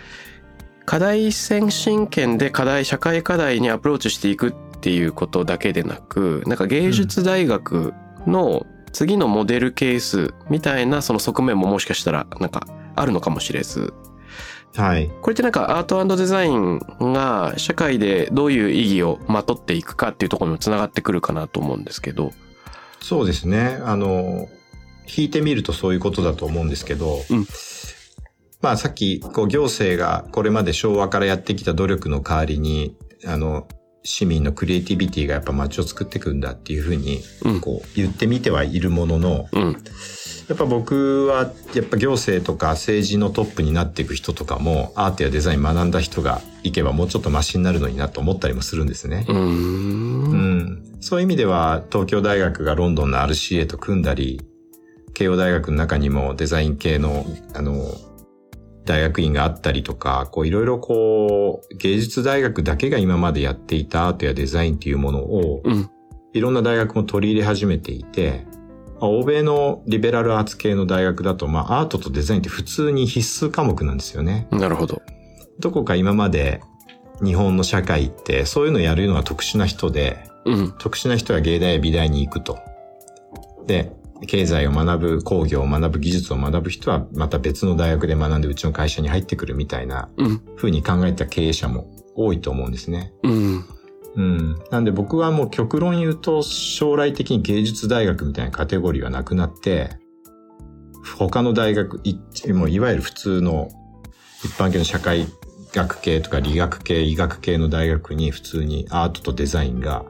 [0.84, 4.54] 課題先進権で課題、社会課題にアプローチしていくっ
[4.86, 7.92] ていうことだけでなく、なんか芸術大学
[8.24, 13.92] の次のモデルケースみたいなその側面ももしかしたら、なんかあるのかもしれず、
[14.76, 15.10] はい。
[15.22, 22.30] これってなんかアートデザインが社会でどういう意義をまとっていくかっていうところにもつながってくるかなと思うんですけど。
[23.00, 23.80] そうですね。
[23.82, 24.46] あの、
[25.12, 27.46] 引いてみるとそういうことだと思うんですけど、うん
[28.62, 32.96] まあさっき、こう行政がこれまで昭和からやってきた努力の代わりに、
[33.26, 33.66] あの、
[34.06, 37.60] 市民のクリエイティビティがやっぱ街を作っていくんだっていうふうに、うん。
[37.60, 39.76] こう言ってみてはいるものの、うん。
[40.48, 49.26] やっぱ僕は、やっぱ行政とか政治のトップになっていく人とかも、アートやデザイン学んだ人がいけばもうちょっとマシになるのになと思ったりもするんですね。
[49.28, 49.36] うー。
[49.36, 50.82] うんん。
[51.00, 54.40] そういう意味では、東京大学がロンドンの RCA と組んだり、
[55.14, 57.82] 慶応大学の中にもデザイン系の、あの、
[58.86, 65.90] 大学院があったりとか、こういろいろこう、芸術大学だけが今までやっていたアートやデザインっていうものを、うん。
[66.32, 68.46] いろんな大学も取り入れ始めていて、
[69.00, 74.46] まあ欧米のリベラルアーツ系の大学だと、まあアートとデザインって普通に必須科目なんですよね。
[74.50, 75.02] なるほど。
[75.58, 76.60] どこか今まで
[77.22, 80.74] 日本の社会ってそういうのやるのは特殊な人で、うん。
[80.78, 82.58] 特殊な人は芸大や美大に行くと。
[83.66, 83.92] で、
[84.26, 90.38] 経済を学ぶ、工業を学ぶ、技術を学ぶ人はまた別の大学で学んでうちの会社に入ってくるみたいなうん。
[90.56, 93.12] 風に考えた経営者も多いと思うんですね。
[93.22, 93.64] うん。
[94.16, 94.58] うん。
[94.70, 99.90] なんで僕はもう極論言うと将来的に芸術大学みたいなカテゴリーはなくなって、
[101.18, 102.16] 他の大学、い
[102.52, 103.68] もういわゆる普通の
[104.44, 105.26] 一般系の社会
[105.72, 110.04] 学系とか理学系、医学系の大学に普通にアートとデザインが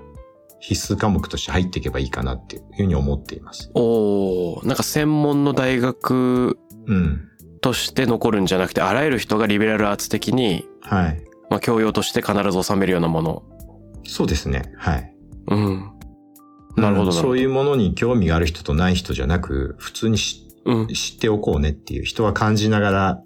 [0.68, 3.70] 必須科目として入っていけばいいかなっていうふうに思っています。
[3.74, 7.28] おー、なんか専門の大学うん。
[7.60, 11.22] として残るんじゃなくて、あらゆる人がリベラルアーツ的に、はい。
[11.50, 13.44] まあ教養として必ず収めるようなもの。
[14.04, 14.72] そうですね。
[14.76, 15.14] はい。
[15.46, 15.92] うん。
[16.76, 20.88] なるほどそういうものに興味がある人とない人じゃなく、普通に知うん。
[20.88, 23.22] 知っておこうねっていう人は感じながら、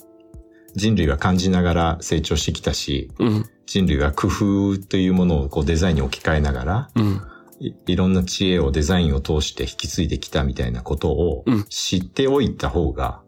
[0.74, 3.44] 人類は感じながら成長してきたし、うん。
[3.70, 7.22] 人類は工夫というものをこうデザインに置き換えながら、うん。
[7.60, 13.22] いいろんな知恵をデザインを通して引き継いできたみたいなことをうん知っておいた方が、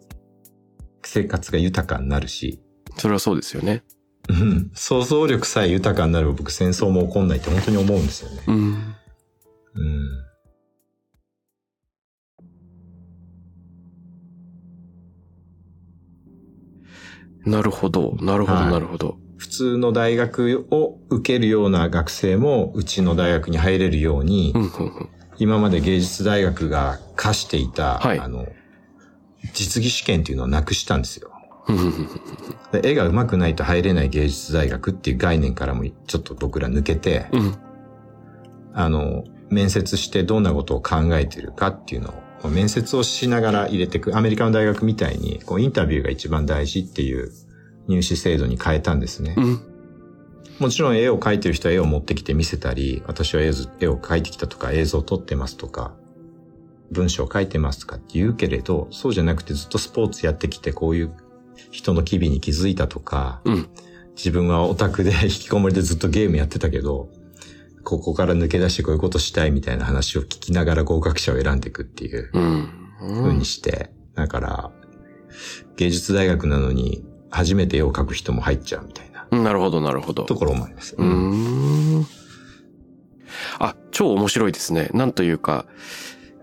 [1.05, 2.61] 生活が豊かになるし、
[2.97, 3.85] それはそうですよね。
[4.29, 8.43] うん想像力さえ豊かになれば僕戦争も起こんないって本当に思うんですよね。
[8.49, 8.57] うん。
[8.57, 8.95] うん。
[17.45, 18.17] なるほど。
[18.21, 19.19] なるほど、はいなるほど。
[19.37, 25.09] 普通の大学を受けるような学生もうちの大学に入れるように、うん、うん、うん。
[25.39, 28.47] 今まで芸術大学が課していた、はいあの、
[29.53, 31.31] 実技試験っていうのをなくしたんですよ。
[32.83, 37.57] 絵が上手くないと入れない芸術大学っていう概念からもちょっと僕ら抜けて、うん。
[38.75, 47.33] あの、面接してどんなことを考えているかっていうのを、面接をしながら入れていく、アメリカの大学みたいに、こう、インタビューが一番大事っていう
[47.89, 49.35] 入試制度に変えたんですね。
[49.37, 49.61] うん。
[50.59, 53.49] もちろん絵を描いてる人は絵を持ってきて見せたり、私は絵
[53.89, 55.95] を描いてきたとか映像を撮ってますとか、
[56.91, 61.13] 文章を書いてますとかって言うけれど、そうじゃなくてずっとスポーツやってきてこういう
[61.71, 63.69] 人の機微に気づいたとか、うん。
[64.15, 67.09] 自分はオタクで引きこもりでずっとゲームやってたけど、
[67.85, 72.69] ここから抜け出してこういうことしたいみたいな話を聞きながら合格者を選んでいくっていううん。
[73.01, 74.71] 風にして、だから、
[75.77, 80.25] 芸術大学なのに初めて絵を描く人も入っちゃうみたいなうんなるほど、なるほど。
[80.25, 80.95] ところもあります。
[80.97, 81.05] うー
[82.01, 82.07] ん。
[83.59, 84.91] あ、超面白いですね。
[84.93, 85.67] なんというか、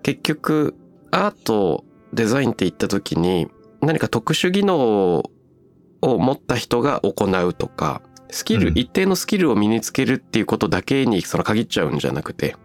[0.03, 0.75] 結局、
[1.11, 3.47] アート、デザインって言った時に、
[3.81, 5.31] 何か特殊技能を
[6.01, 12.55] 持った人が行うとか、スキル、うん一定のスキルを身につけるっていうことだけにその限っちゃうんじゃなくて、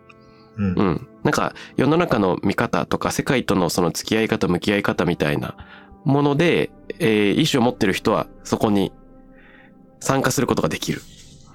[0.56, 1.08] うんうん。
[1.22, 5.56] なんか世の中の見方とか世界とのその付き合い方、向き合い方みたいな
[6.04, 8.92] もので、えー意思を持ってる人はそこに
[10.00, 11.00] 参加することができる。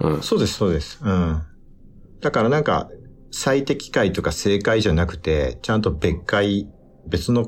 [0.00, 0.22] うん。
[0.22, 0.98] そうです、そうです。
[1.02, 1.42] うん。
[2.20, 2.88] だからなんか、
[3.30, 6.68] 最適解とか正解じゃなくて、ちゃんと別解、
[7.06, 7.46] 別の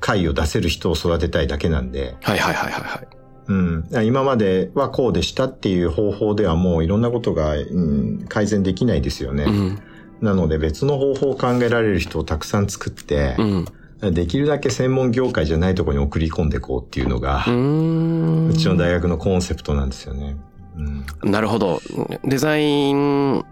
[0.00, 3.19] 解を出せる人を育てたいだけなんで、はいはいはいはいはい。
[3.50, 4.04] うん。
[4.04, 9.44] 今まではこうでしたっていう方法ではもういろんなことが、うん、改善できないですよね。
[9.44, 9.82] うん。
[10.20, 14.14] なので別の方法を考えられる人をたくさん作ってう、ん。
[14.14, 17.40] できるだけ専門業界じゃないところに送り込んでいこうっていうのが。
[17.40, 20.36] うちの大学のコンセプトなんですよね。
[20.76, 21.30] うん。
[21.30, 21.80] なるほど。
[22.24, 23.44] デザイン、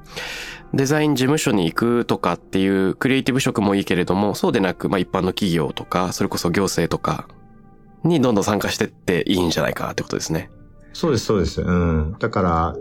[0.73, 7.27] デザイン事務所に行くとかっていうクリエイティブ職もいいけれども、そうでなく、まあ一般の企業とか、それこそ行政とか
[8.05, 10.51] にどんどん参加してっていいんじゃないかってことですね。
[10.93, 11.63] そうです、そうです。
[11.63, 12.17] うん。
[12.19, 12.77] だから、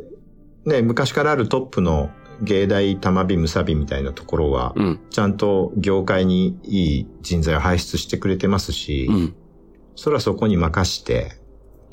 [0.65, 2.09] ね、昔からあるトップの
[2.41, 4.99] 芸大玉美むさびみたいなところは、うん。
[5.09, 9.35] ちゃんと業界にいい人材を輩出してくれてますし、うん。
[9.95, 11.31] それはそこに任して、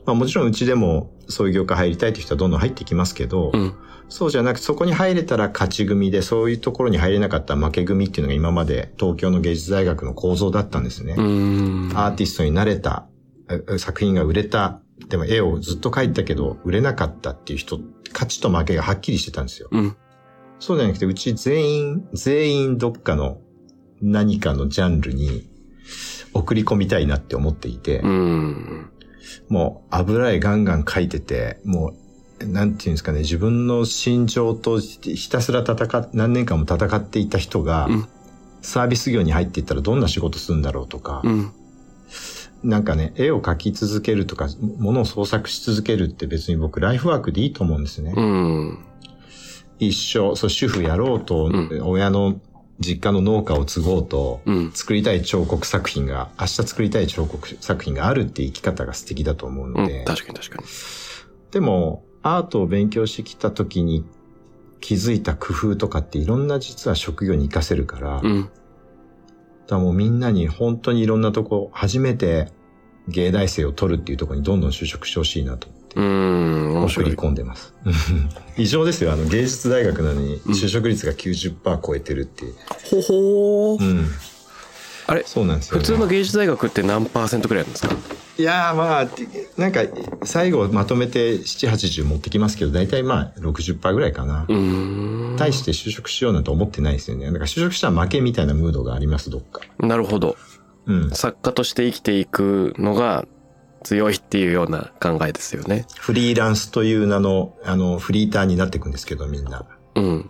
[0.07, 3.75] まあもちろんうちでもそういう業界入りたいという人はどんどん入ってきますけど、うん。
[4.09, 11.15] そうじゃなくてそこに入れたら勝ち組で、そういうところに入れなかったら負け組っていうのが今まで東京の芸術大学の構造だったんですね。
[11.15, 13.14] アーティストになれた、え
[13.79, 17.81] 作品が売れた、でも絵をずっと描いたけど売れなかったっていう人、
[18.13, 19.69] 勝ちと負けがはっきりしてたんですよ。
[19.71, 19.97] うん。
[20.61, 23.39] そうじゃなくて、うち全員、全員どっかの
[24.01, 25.49] 何かのジャンルに
[26.33, 28.91] 送り込みたいなって思っていて、うん。
[29.49, 31.95] もう油絵ガンガン描いてて、も
[32.41, 38.09] う、なんていうんですかね、自分の心情とひたすら戦っ、何年間も戦っていた人が、うん
[38.65, 41.53] サービス業に入っていったらどんな仕事するんだろうとか、うん。
[42.65, 44.49] なんかね、絵を描き続けるとか、
[44.79, 48.15] ものを創作し続けるって別に僕ライフワークでいいと思うんですね。
[48.17, 48.85] うん。
[49.79, 52.41] 一生、そう、主婦やろうと、うん親の
[52.81, 54.73] 実家の農家を継ごうと、うん。
[54.73, 60.05] 作りたい彫刻作品が、明日作りたい彫刻作品があるって生き方が素敵だと思ううんので、。
[60.05, 60.65] 確かに確かに。
[61.51, 64.05] でも、アートを勉強してきた時に
[64.81, 68.23] 気づいた工夫とかっていろんな実は職業に活かせるから、
[69.67, 72.49] だもうみんなに本当にいろんなとこ、初めて
[73.09, 75.97] 芸大生を取るっていうところにどんどん就職してほしいなと思って。
[75.97, 76.73] うーん。
[76.75, 77.13] 面送り白い。
[77.15, 77.75] 込んでます。
[78.57, 79.13] 異常ですよ。
[79.13, 82.55] あの、芸術大学なのに、うん就職率が90%超えてるっていう。
[82.91, 83.83] ほほー。
[83.83, 84.07] うん。
[85.07, 85.25] あれ？
[85.25, 85.81] そうなんですよ、ね。
[85.81, 87.95] 普通の芸術大学って何パーセントくらいなんですか？
[88.37, 89.09] いやーまあ、
[89.57, 89.83] なんか、
[90.25, 94.45] 最後まとめて7、80持ってきますけど、大体まあ60%ぐらいかな。
[95.39, 97.27] 対して就職しようなんて思ってないですよね。
[97.27, 99.61] なんか就職したら負けみたいなムードがあります、どっか。
[99.79, 100.37] なるほど。
[100.87, 101.11] うん。
[101.13, 103.25] 作家として生きていくのが
[103.85, 105.87] 強いっていうような考えですよね。
[106.01, 109.65] フリーランスという名の、あの、フリーターになっていくんですけど、みんな。
[109.95, 110.29] うん。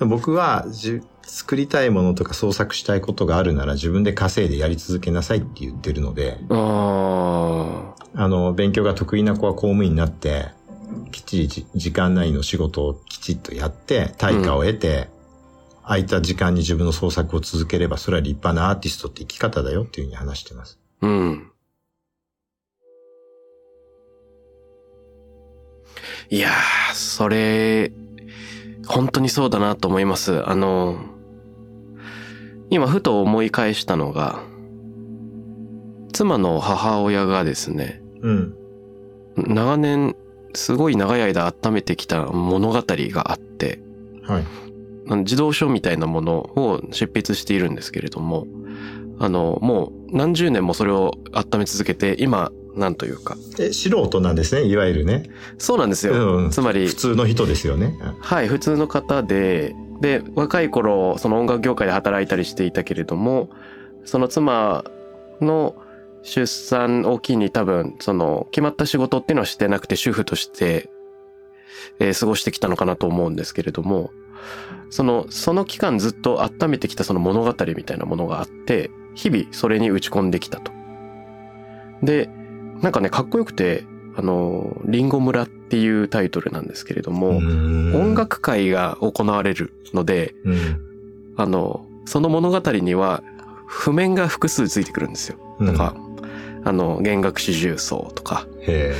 [0.00, 1.02] 僕はじ、
[1.32, 10.48] 作りたいものとか創作したいことがあるなら自分で稼いでやり続けなさいって言ってるので、ああの、勉強が得意な子は公務員になって、
[11.10, 15.08] きっちりじ時間内の仕事をきちっとやって、対価を得て、
[15.84, 20.78] 空いた時間に自分の創作を続ければ、それは立派なアーティストって生き方だよっていうふうに話してます。
[21.00, 21.06] あ。
[21.06, 21.50] うん。
[26.28, 27.90] いやー、それ、
[28.86, 30.46] 本当にそうだなと思います。
[30.46, 31.11] あの、
[32.72, 34.42] 今ふと思い返したのが、
[36.14, 38.54] 妻の母親がですね、うん。
[39.36, 40.16] 長年、
[40.54, 43.82] すごい長い間温めてきた物語があって、
[44.22, 45.24] はい。
[45.24, 48.46] 児童書みたいなものを執筆しているんですけれども、
[49.18, 53.36] あの、もう何十年もそれを温め続けて、今、なんというか。
[53.58, 55.28] え、素人なんですね、いわゆるね。
[55.58, 56.38] そうなんですよ。
[56.38, 57.98] うんつまり普、通の人ですよね。
[58.20, 63.48] はい、普通の方で、で、若い頃、その音楽業界で働いたりしていたけれども、
[64.04, 64.84] その妻
[65.40, 65.76] の
[66.22, 70.90] 出産を機に多分、その、決まった仕事っていうのはしてなくて、主婦として、
[72.00, 74.10] えー過ごしてきたのかなと思うんですけれども、
[74.90, 80.72] その、その期間ずっと温めてきたその物語みたいなものがあって、日々それに打ち込んできたと。
[82.02, 82.28] で、
[82.80, 83.84] なんかね、かっこよくて、
[84.16, 88.14] あの、リンゴ村っていうタイトルなんですけれども、音音。
[88.14, 90.80] 楽会が行われるので、うん。
[91.36, 93.22] あの、その物語には
[93.66, 95.38] 譜面が複数ついてくるんですよ。
[95.60, 95.94] うんなんか、
[96.64, 98.94] あの、弦楽四重奏とか、へ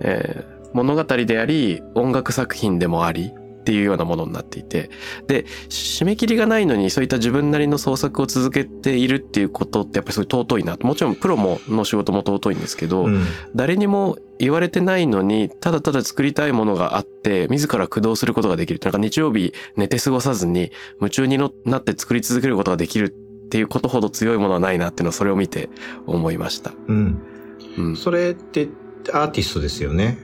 [0.00, 3.32] えー物語であり、音楽作品でもあり、
[3.66, 4.90] っていうようなものになっていて、
[5.26, 10.86] で、締め切りがないのにそういった自分なりの創作を続けているっていうことってやっぱりすごい尊いなと。
[10.86, 13.04] もちろんプロもの仕事も尊いんですけど、え。
[13.06, 13.24] うん。
[13.56, 18.78] 誰にも言われてないのに、ただただ作りたいものがあって、自ら駆動することができる。
[18.84, 25.70] なんか日曜日寝て過ごさずに、夢中になって作り続けることができるっていうことほど強いものはないなっていうのはそれを見て
[26.06, 26.72] 思いました。
[26.86, 27.20] うん。
[27.78, 27.96] うん。
[27.96, 28.68] それって
[29.12, 30.18] アーティストですよね。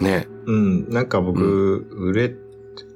[0.00, 0.28] ね。
[0.46, 0.88] うん。
[0.90, 2.34] なんか僕、売れ、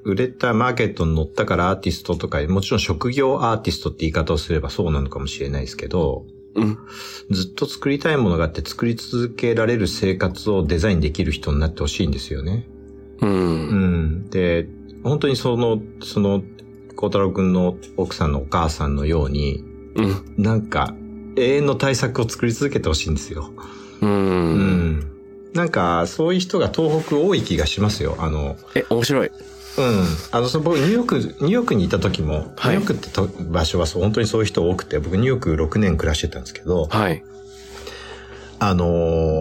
[0.03, 6.25] 売れたマーケットに乗ったからアーティストとか、もちろん職業アーティストって言い方をすればそうなのかもしれないですけど、
[6.55, 6.77] うん。
[7.29, 12.67] ずっと作りたいものがあって作り続けられる生活をデザインできる人になってほしいんですよね。
[13.21, 13.25] う。
[13.25, 14.29] うんん。
[14.29, 14.67] で、
[15.03, 16.43] 本当にその、その、
[16.95, 19.63] 孝太郎くんの奥さんのお母さんのように、
[19.95, 20.43] うん。
[20.43, 20.93] なんか、
[21.35, 23.51] 永遠の対策を作り続けてほしいんですよ。
[24.01, 24.05] う。
[24.05, 25.11] うんん。
[25.53, 28.15] なんか、そういう人が東北多い気がしますよ。
[28.19, 29.31] あの、え、面白い。
[29.79, 30.05] うん。
[30.31, 37.23] あの、その僕、ニューヨーク、ニューヨークにいた時も、はいニューヨークってと場所はそう本当にそういう人多くて、僕ニューヨーク6年暮らしてたんですけど、はい。
[38.59, 38.85] あの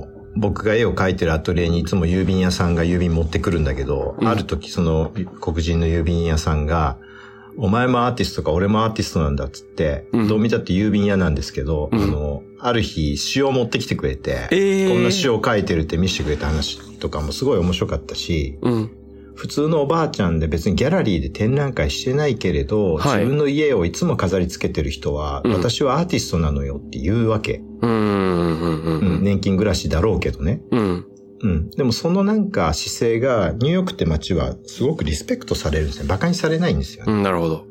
[0.03, 5.11] ー僕が絵を描いてるアトリエにいつも郵便屋さんが郵便持ってくるんだけど、うんある時その
[5.41, 6.97] 黒人の郵便屋さんが、
[7.57, 18.91] お前もアーティストか俺もアーティストなんだっつって、うんどう見たって郵便屋なんですけど、うんあの、ある日詩を持ってきてくれて、えーこんな詩を書いてるって見せてくれた話とかもすごい面白かったし、うん。
[19.39, 27.62] 普通のおばあちゃんで別にギャラリーで展覧会してないけれど、はい自分の家をいつも飾り付けてる人は、うん私はアーティストなのよって言うわけ。
[27.80, 29.20] うん。
[29.22, 30.61] 年金暮らしだろうけどね。
[30.72, 31.07] うん。
[31.41, 31.70] うん。
[31.70, 36.07] でもそのなんか姿勢が、ニューヨークって街はすごくリスペクトされるんですね。
[36.07, 37.12] 馬鹿にされないんですよね。
[37.12, 37.22] うん。
[37.22, 37.64] なるほど。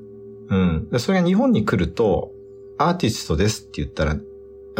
[0.49, 0.87] うん。
[0.89, 2.31] でそれが日本に来ると、
[2.77, 4.15] アーティストですって言ったら、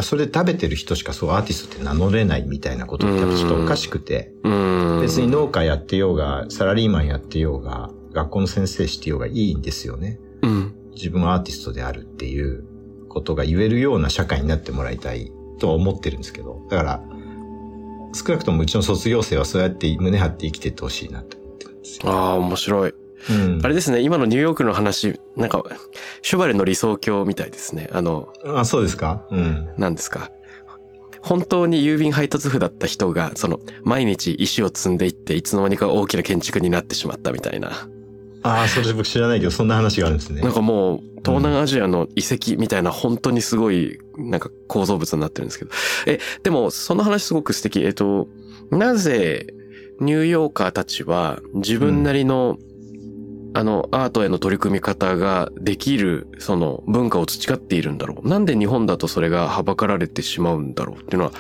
[0.04, 5.00] それで食べてる人しかそうアーティストって名乗れないみたいなことってちょっとおかしくて、うん。
[5.02, 10.20] 別に農家やってようが、サラリーマンやってようが、学校の先生してようがいいんですよね。
[10.42, 10.76] うん。
[10.94, 12.64] 自分はアーティストであるっていう
[13.10, 17.04] ことが言えるような社会になってもらいたいとは思ってるんですけど、だから、
[18.14, 22.12] 少なくともうちの卒業生はそうやって胸張って生きていってほしいなと思ってるんですよ。
[22.12, 22.94] ああ、面白い。
[23.30, 25.64] うんあれですね、今のニューヨークの話、なんか、
[26.22, 27.90] シュバレの理想郷みたいですね。
[27.92, 29.26] あの、あ、そうですか？
[29.32, 29.70] うん。
[29.78, 30.30] 何ですか。
[31.22, 37.90] 本当に郵便配達婦だった人が、その、毎日石を積んでいって、いつの間にか大きな建築になってしまったみたいな。
[38.44, 40.42] ああ、それ僕知らないけど、そんな話があるんですね。
[40.42, 45.72] なんかもう、東南アジアの遺跡みたいな、本当にすごい、なんか構造物になってるんですけど。
[46.06, 47.82] え、でも、その話すごく素敵。
[47.82, 48.30] えっと、
[48.72, 49.48] なぜ、
[50.00, 52.58] ニューヨーカーたちは、自分なりの、
[53.58, 58.30] あの、アートへの取り組み方ができる、その文化を培っているんだろう。
[58.30, 61.32] なんで日本だとそれがはばかられてしまうんだろうっていうのは、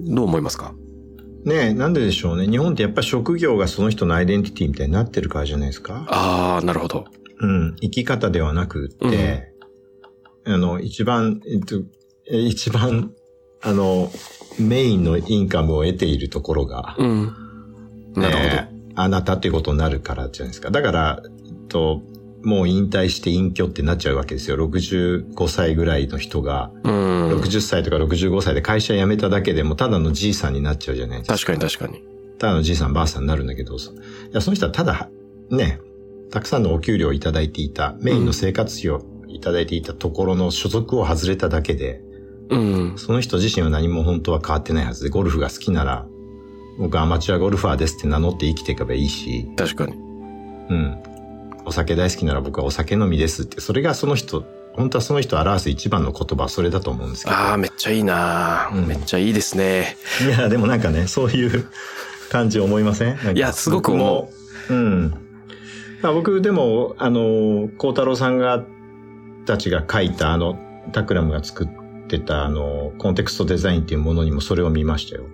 [0.00, 0.74] どう思いますか？
[1.44, 2.46] ねえ、なんででしょうね。
[2.46, 6.04] 日本ってやっぱ職業がその人のアイデンティティみたいになってるからじゃないですか？
[6.08, 7.06] ああ、なるほど。
[7.40, 7.76] うん。
[7.80, 9.54] 生き方ではなくって、
[10.44, 11.82] あの、一番、えっと、
[12.30, 13.12] え一番、
[13.62, 14.10] あの、
[14.60, 17.34] メインのインカムを得ているところが、うん。
[18.14, 18.48] なるほど。
[18.48, 20.70] ねあなたっていうことになるからじゃないですか。
[20.70, 21.22] だから、
[21.72, 22.02] と、
[22.44, 24.56] もう引退して隠居ってなっちゃうわけですよ。
[24.56, 26.92] 65歳ぐらいの人が、うん。
[27.40, 31.34] 60歳とか65歳で会社辞めただけでもただのじいさんになっちゃうじゃないですか。
[31.34, 32.02] 確かに確かに。
[32.38, 33.78] ただのじいさんばあさんになるんだけど、い
[34.32, 35.08] や、その人はただ、
[35.50, 35.80] ね、
[36.30, 42.02] たくさんのお給料をいただいていた、メインの生活費をいただいていたところの所属を外れただけで、
[42.50, 42.94] うん。
[42.96, 46.06] その人自身は何も本当は変わってないはずで、ゴルフが好きなら、
[46.78, 49.92] 僕アマチュアゴルファーですって名乗って生きていけばいいし、確かに。
[49.92, 51.11] うん。
[51.64, 54.44] お酒大好きなら僕はお酒飲みですって、それがその人、
[54.74, 57.36] 本当はその人を表す一番の言葉はそれだと思うんですけど。
[57.36, 59.96] ああ、めっちゃいいな、うんめっちゃいいですね。
[60.26, 61.68] いや、でもなんかね、そういう
[62.30, 63.36] 感じ思いません？
[63.36, 64.30] いやすごく思
[64.70, 65.10] ううん。
[66.00, 68.64] まあ、僕でも、あの、孝太郎さんが、
[69.46, 70.58] たちが書いた、あの、
[70.92, 75.24] タクラムが作ってた、あの、コンテクストデザインっていうものにもそれを見ましたよ。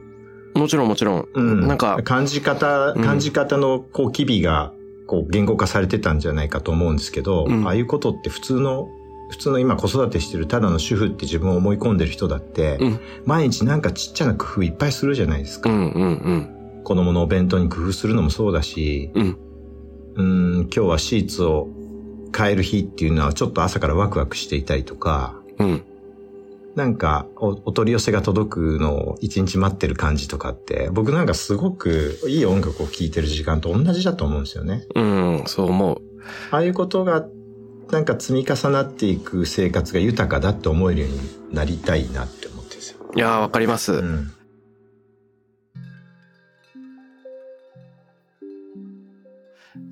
[0.55, 1.29] もちろんもちろん。
[1.33, 1.66] うん。
[1.66, 4.72] なんか、感じ方、うん感じ方の、こう、機微が、
[5.09, 8.89] こう、言語化されてたんじゃないかと思うんですけど、うんああいうことって普通の、
[9.31, 15.71] 普通の今子育てしてるただの主婦って自分を思い込んでる人だって、うん毎日なんかちっちゃな工夫いっぱいするじゃないですか。
[15.71, 16.83] うんうんうん。
[16.85, 19.39] 子供のお弁当に工夫するのもそうだし、うん。
[20.15, 21.69] うーん、今日はシーツを
[22.37, 25.85] 変える日っていうのはちょっと朝からワクワクしていたりとか、うん。
[26.75, 34.85] なんかおお取り寄せが届くのを一日待ってる感じとかって、僕なんかすごくいい音楽を聴いてる時間と同じだと思うんですよね。
[34.95, 36.03] うん、そう思う。
[36.51, 37.27] ああいうことが
[37.91, 42.99] なんか積み重なっていく生活が豊かだって思えるようになりたいなって思ってるんですよ。
[43.14, 43.93] いやー、わかります。
[43.95, 44.33] うん。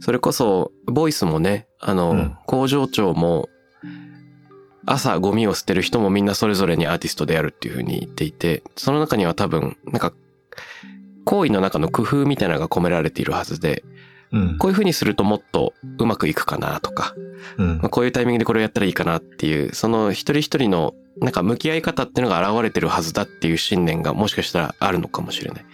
[0.01, 3.49] それこそ、ボイスもね、あの、うん工場長も、
[4.87, 10.13] 朝ゴミを捨てる人もみんなそれぞれにアーティストであるっていうふうに言っていて、その中には多分、なんか、
[11.25, 13.85] 行為の中の工夫みたいなのが込められているはずで、
[14.33, 14.59] うん。
[14.59, 17.15] こういうふうにするともっとうまくいくかなとか、
[17.59, 25.65] うんまあ、こういうタイミングでこれをやったらいいかなっていう、その一人一人のなんか向き合い方っていうのが現れてるはずだっていう信念がもしかしたらあるのかもしれない。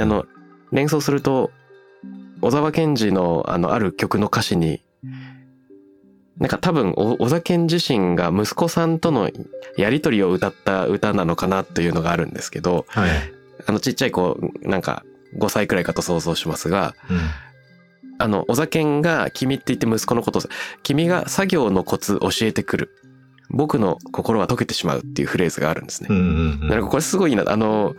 [0.00, 0.26] あの、
[0.72, 1.50] 連想すると、
[2.40, 4.82] 小沢健二のあの、ある曲の歌詞に、
[6.38, 9.30] なんか多分、お小沢健自身が息子さんとの
[9.76, 13.10] やりとりを歌った歌なのかなというのがあるんですけど、はい。
[13.66, 15.04] あのちっちゃい子、なんか
[15.38, 17.18] 5歳くらいかと想像しますが、うん
[18.18, 20.42] あの、小沢健が君って言って息子のことを、
[20.82, 22.90] 君が作業のコツ教えてくる。
[23.50, 27.44] 僕の心は溶けてしまうっていうフレーズがあるんですねなんかこれすごいな。
[27.46, 27.94] あの、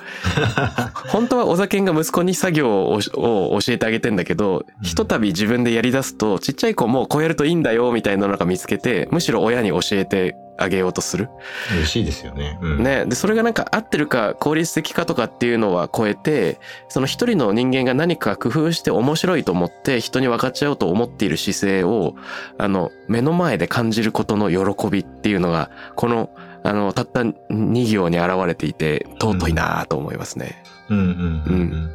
[1.09, 11.29] 本当は小沢健が息子に作業をを教えてあげてんだけど、ひとたび自分でやり出すと、ちっちゃい子もこうやるといいんだよみたいなのが見つけて、むしろ親に教えてあげようとする？
[11.73, 12.57] 嬉しいですよね。
[12.61, 13.05] うんね。
[13.05, 22.15] で、それがなんか合ってるか効率的かとかっていうのは超えて、その一人の人間が何か工夫して面白いと思って人に分かち合おうと思っている姿勢を、
[22.57, 26.29] あの、目の前で感じることの喜びっていうのが、この、
[26.63, 30.63] あの、たった2行に現れていて、尊いなと思いますね。
[30.89, 31.15] うんうんうんう
[31.53, 31.91] ん。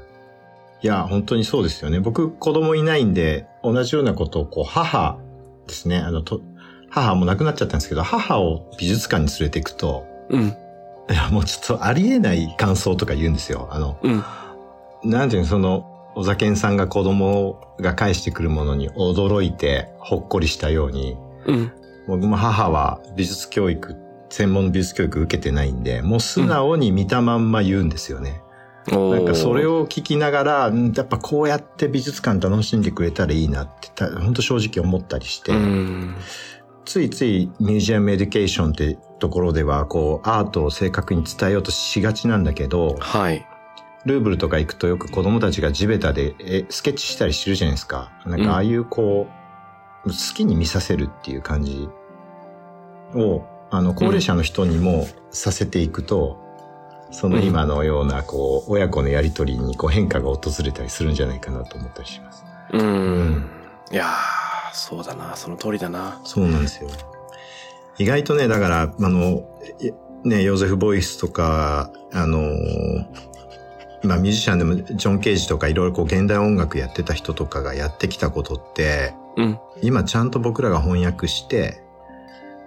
[0.80, 2.00] いや、本当にそうですよね。
[2.00, 5.18] 僕、子供いないんで、同じようなことを、こう、母
[5.66, 5.98] ですね。
[5.98, 6.40] あの、と、
[6.93, 10.43] 母も亡くなっちゃったんですけど、母を美術館に連れて行くと、うん。
[11.11, 13.68] いや、もうちょっとありえない感想とか言うんですよ。
[13.70, 14.22] あの、うん。
[15.11, 21.16] なんていうの、その、お酒んさんが子供が返してくるものに驚いて、ほっこりしたように、
[21.47, 21.72] うん。
[22.07, 23.97] 僕も母は美術教育、
[24.28, 28.43] 専門の美術教育受けてないんで、もう素直に見たまんま言うんですよね。
[28.90, 36.16] おーなんかそれを聞きながら、んやっぱこうやって美術館楽しんでくれたらいいなって、た本当正直思ったりして、うん。
[36.84, 43.46] ついつい museum education ってところでは、こう、アートを正確に伝えようとしがちなんだけど、はい。
[44.04, 48.10] ルーブルとか行くとよく子供たちが地べたでえスケッチしたりしてるじゃないですか。
[48.26, 49.28] なんかああいうこ
[50.04, 51.88] う、好きに見させるっていう感じ
[53.14, 56.38] を、あの、高齢者の人にもさせていくと、
[57.12, 62.44] その今のような、こう、親子のやりとりにこう変化が訪れたりするんじゃないかなと思ったりします。
[62.72, 63.46] うん。
[63.92, 64.41] いやー、
[64.72, 65.36] そうだな。
[65.36, 66.20] その通りだな。
[66.24, 66.90] そうなんですよ。
[67.98, 69.44] 意外とね、だから、あの、
[69.80, 69.92] い
[70.28, 72.40] ね、ヨーゼフ・ボイスとか、あの、
[74.02, 79.58] まあミュージシャンでもジョン・ケージとかいろいろこう現代音楽やってた人とかがやってきたことって、うん。
[79.82, 81.82] 今ちゃんと僕らが翻訳して、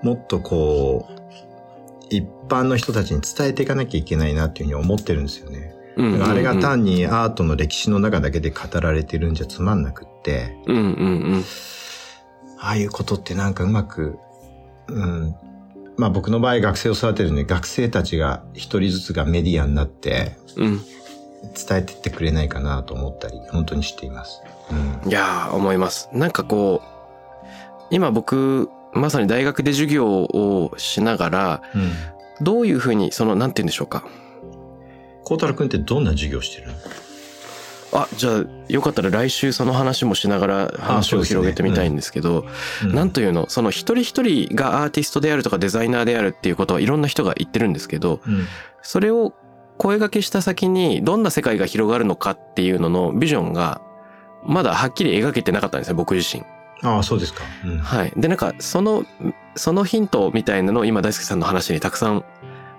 [0.01, 1.16] もっとこう、
[2.10, 5.74] 一般の人たちに伝えていかなきゃいけないなっていうふうに思ってるんですよね。
[5.97, 10.84] あれが単にアートの歴史の中だけで語られてるんじゃつまんなくって、うんうんう
[11.38, 11.43] ん。
[12.60, 14.18] ああいうことってなんかうまく、
[14.88, 15.36] うん。
[15.97, 20.82] まあ僕の場合学生を育てるんで学生たちが一人ずつがメディアになってうん。
[21.53, 24.41] 伝えてってくれないかなと思ったり本当にしています。
[25.03, 25.10] うん。
[25.10, 26.10] いやー、思います。
[26.12, 26.88] なんかこう、
[27.91, 31.91] 今僕、まさに大学で授業をしながら、うん。
[32.43, 34.03] どういうふうに、その、なんて言うんでしょうか。
[35.24, 36.74] 孝太郎くんってどんな授業してるの？
[37.92, 42.46] あ、じゃあ、よかったら来週その話もしながら話を広げてみたいんですけど、
[42.84, 48.48] なんというの、その一人一人がアーティストであるとかデザイナーであるっていうことはいろんな人が言ってるんですけど、うん。
[48.82, 49.34] それを
[49.78, 53.82] 声掛けした先にどんな世界が広がるのかっていうののビジョンが
[54.46, 56.44] まだはっきり描けてなかったんですね、僕自身。
[56.84, 57.44] ああ、そうですか。
[57.66, 57.78] うん。
[57.80, 58.14] はい。
[58.16, 59.06] で、なんか、その、
[59.56, 62.24] そのヒントみたいなのを今大輔さんの話にたくさん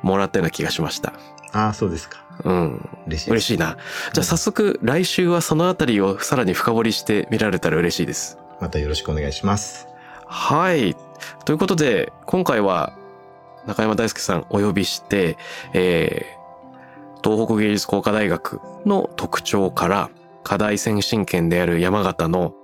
[0.03, 1.15] もらったような気がしました。
[1.53, 2.26] ああ、そうですか。
[2.45, 2.89] うん。
[3.07, 3.31] 嬉しい。
[3.31, 3.77] 嬉しいな。
[4.13, 8.39] じゃあ早速、来週はそのあたりをさらに深掘りして見られたら嬉しいです。
[8.61, 9.89] またよろしくお願いします。
[10.27, 10.97] はい。
[11.45, 12.93] ということで、今回は
[13.67, 15.37] 中山大輔さんお呼びして、
[15.73, 20.11] えー、東北芸術工科大学の特徴から、
[20.45, 22.55] 課題先進権である山形の、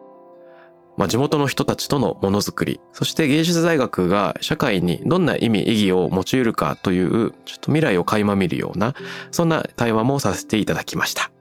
[1.03, 8.95] まあ、地元の人たちとのものづくり、そして芸術大学が社会にどんな意味、意義を持ち得るかという、ちょっと未来を垣間見るような、
[9.33, 11.33] そんな対話もさせていただきました。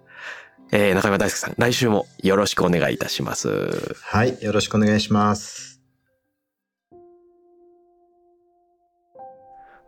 [0.72, 3.94] えー、中山大輔さん、来週もよろしくお願いいたします。
[4.02, 4.36] はい。
[4.42, 5.80] よろしくお願いします。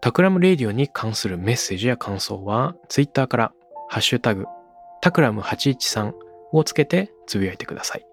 [0.01, 3.53] タクラムレディオに関するメッセージや感想は、ツイッターから、
[3.89, 4.45] ハッシュタグ、
[5.01, 6.13] タクラム813
[6.51, 8.12] をつけてつぶやいてください。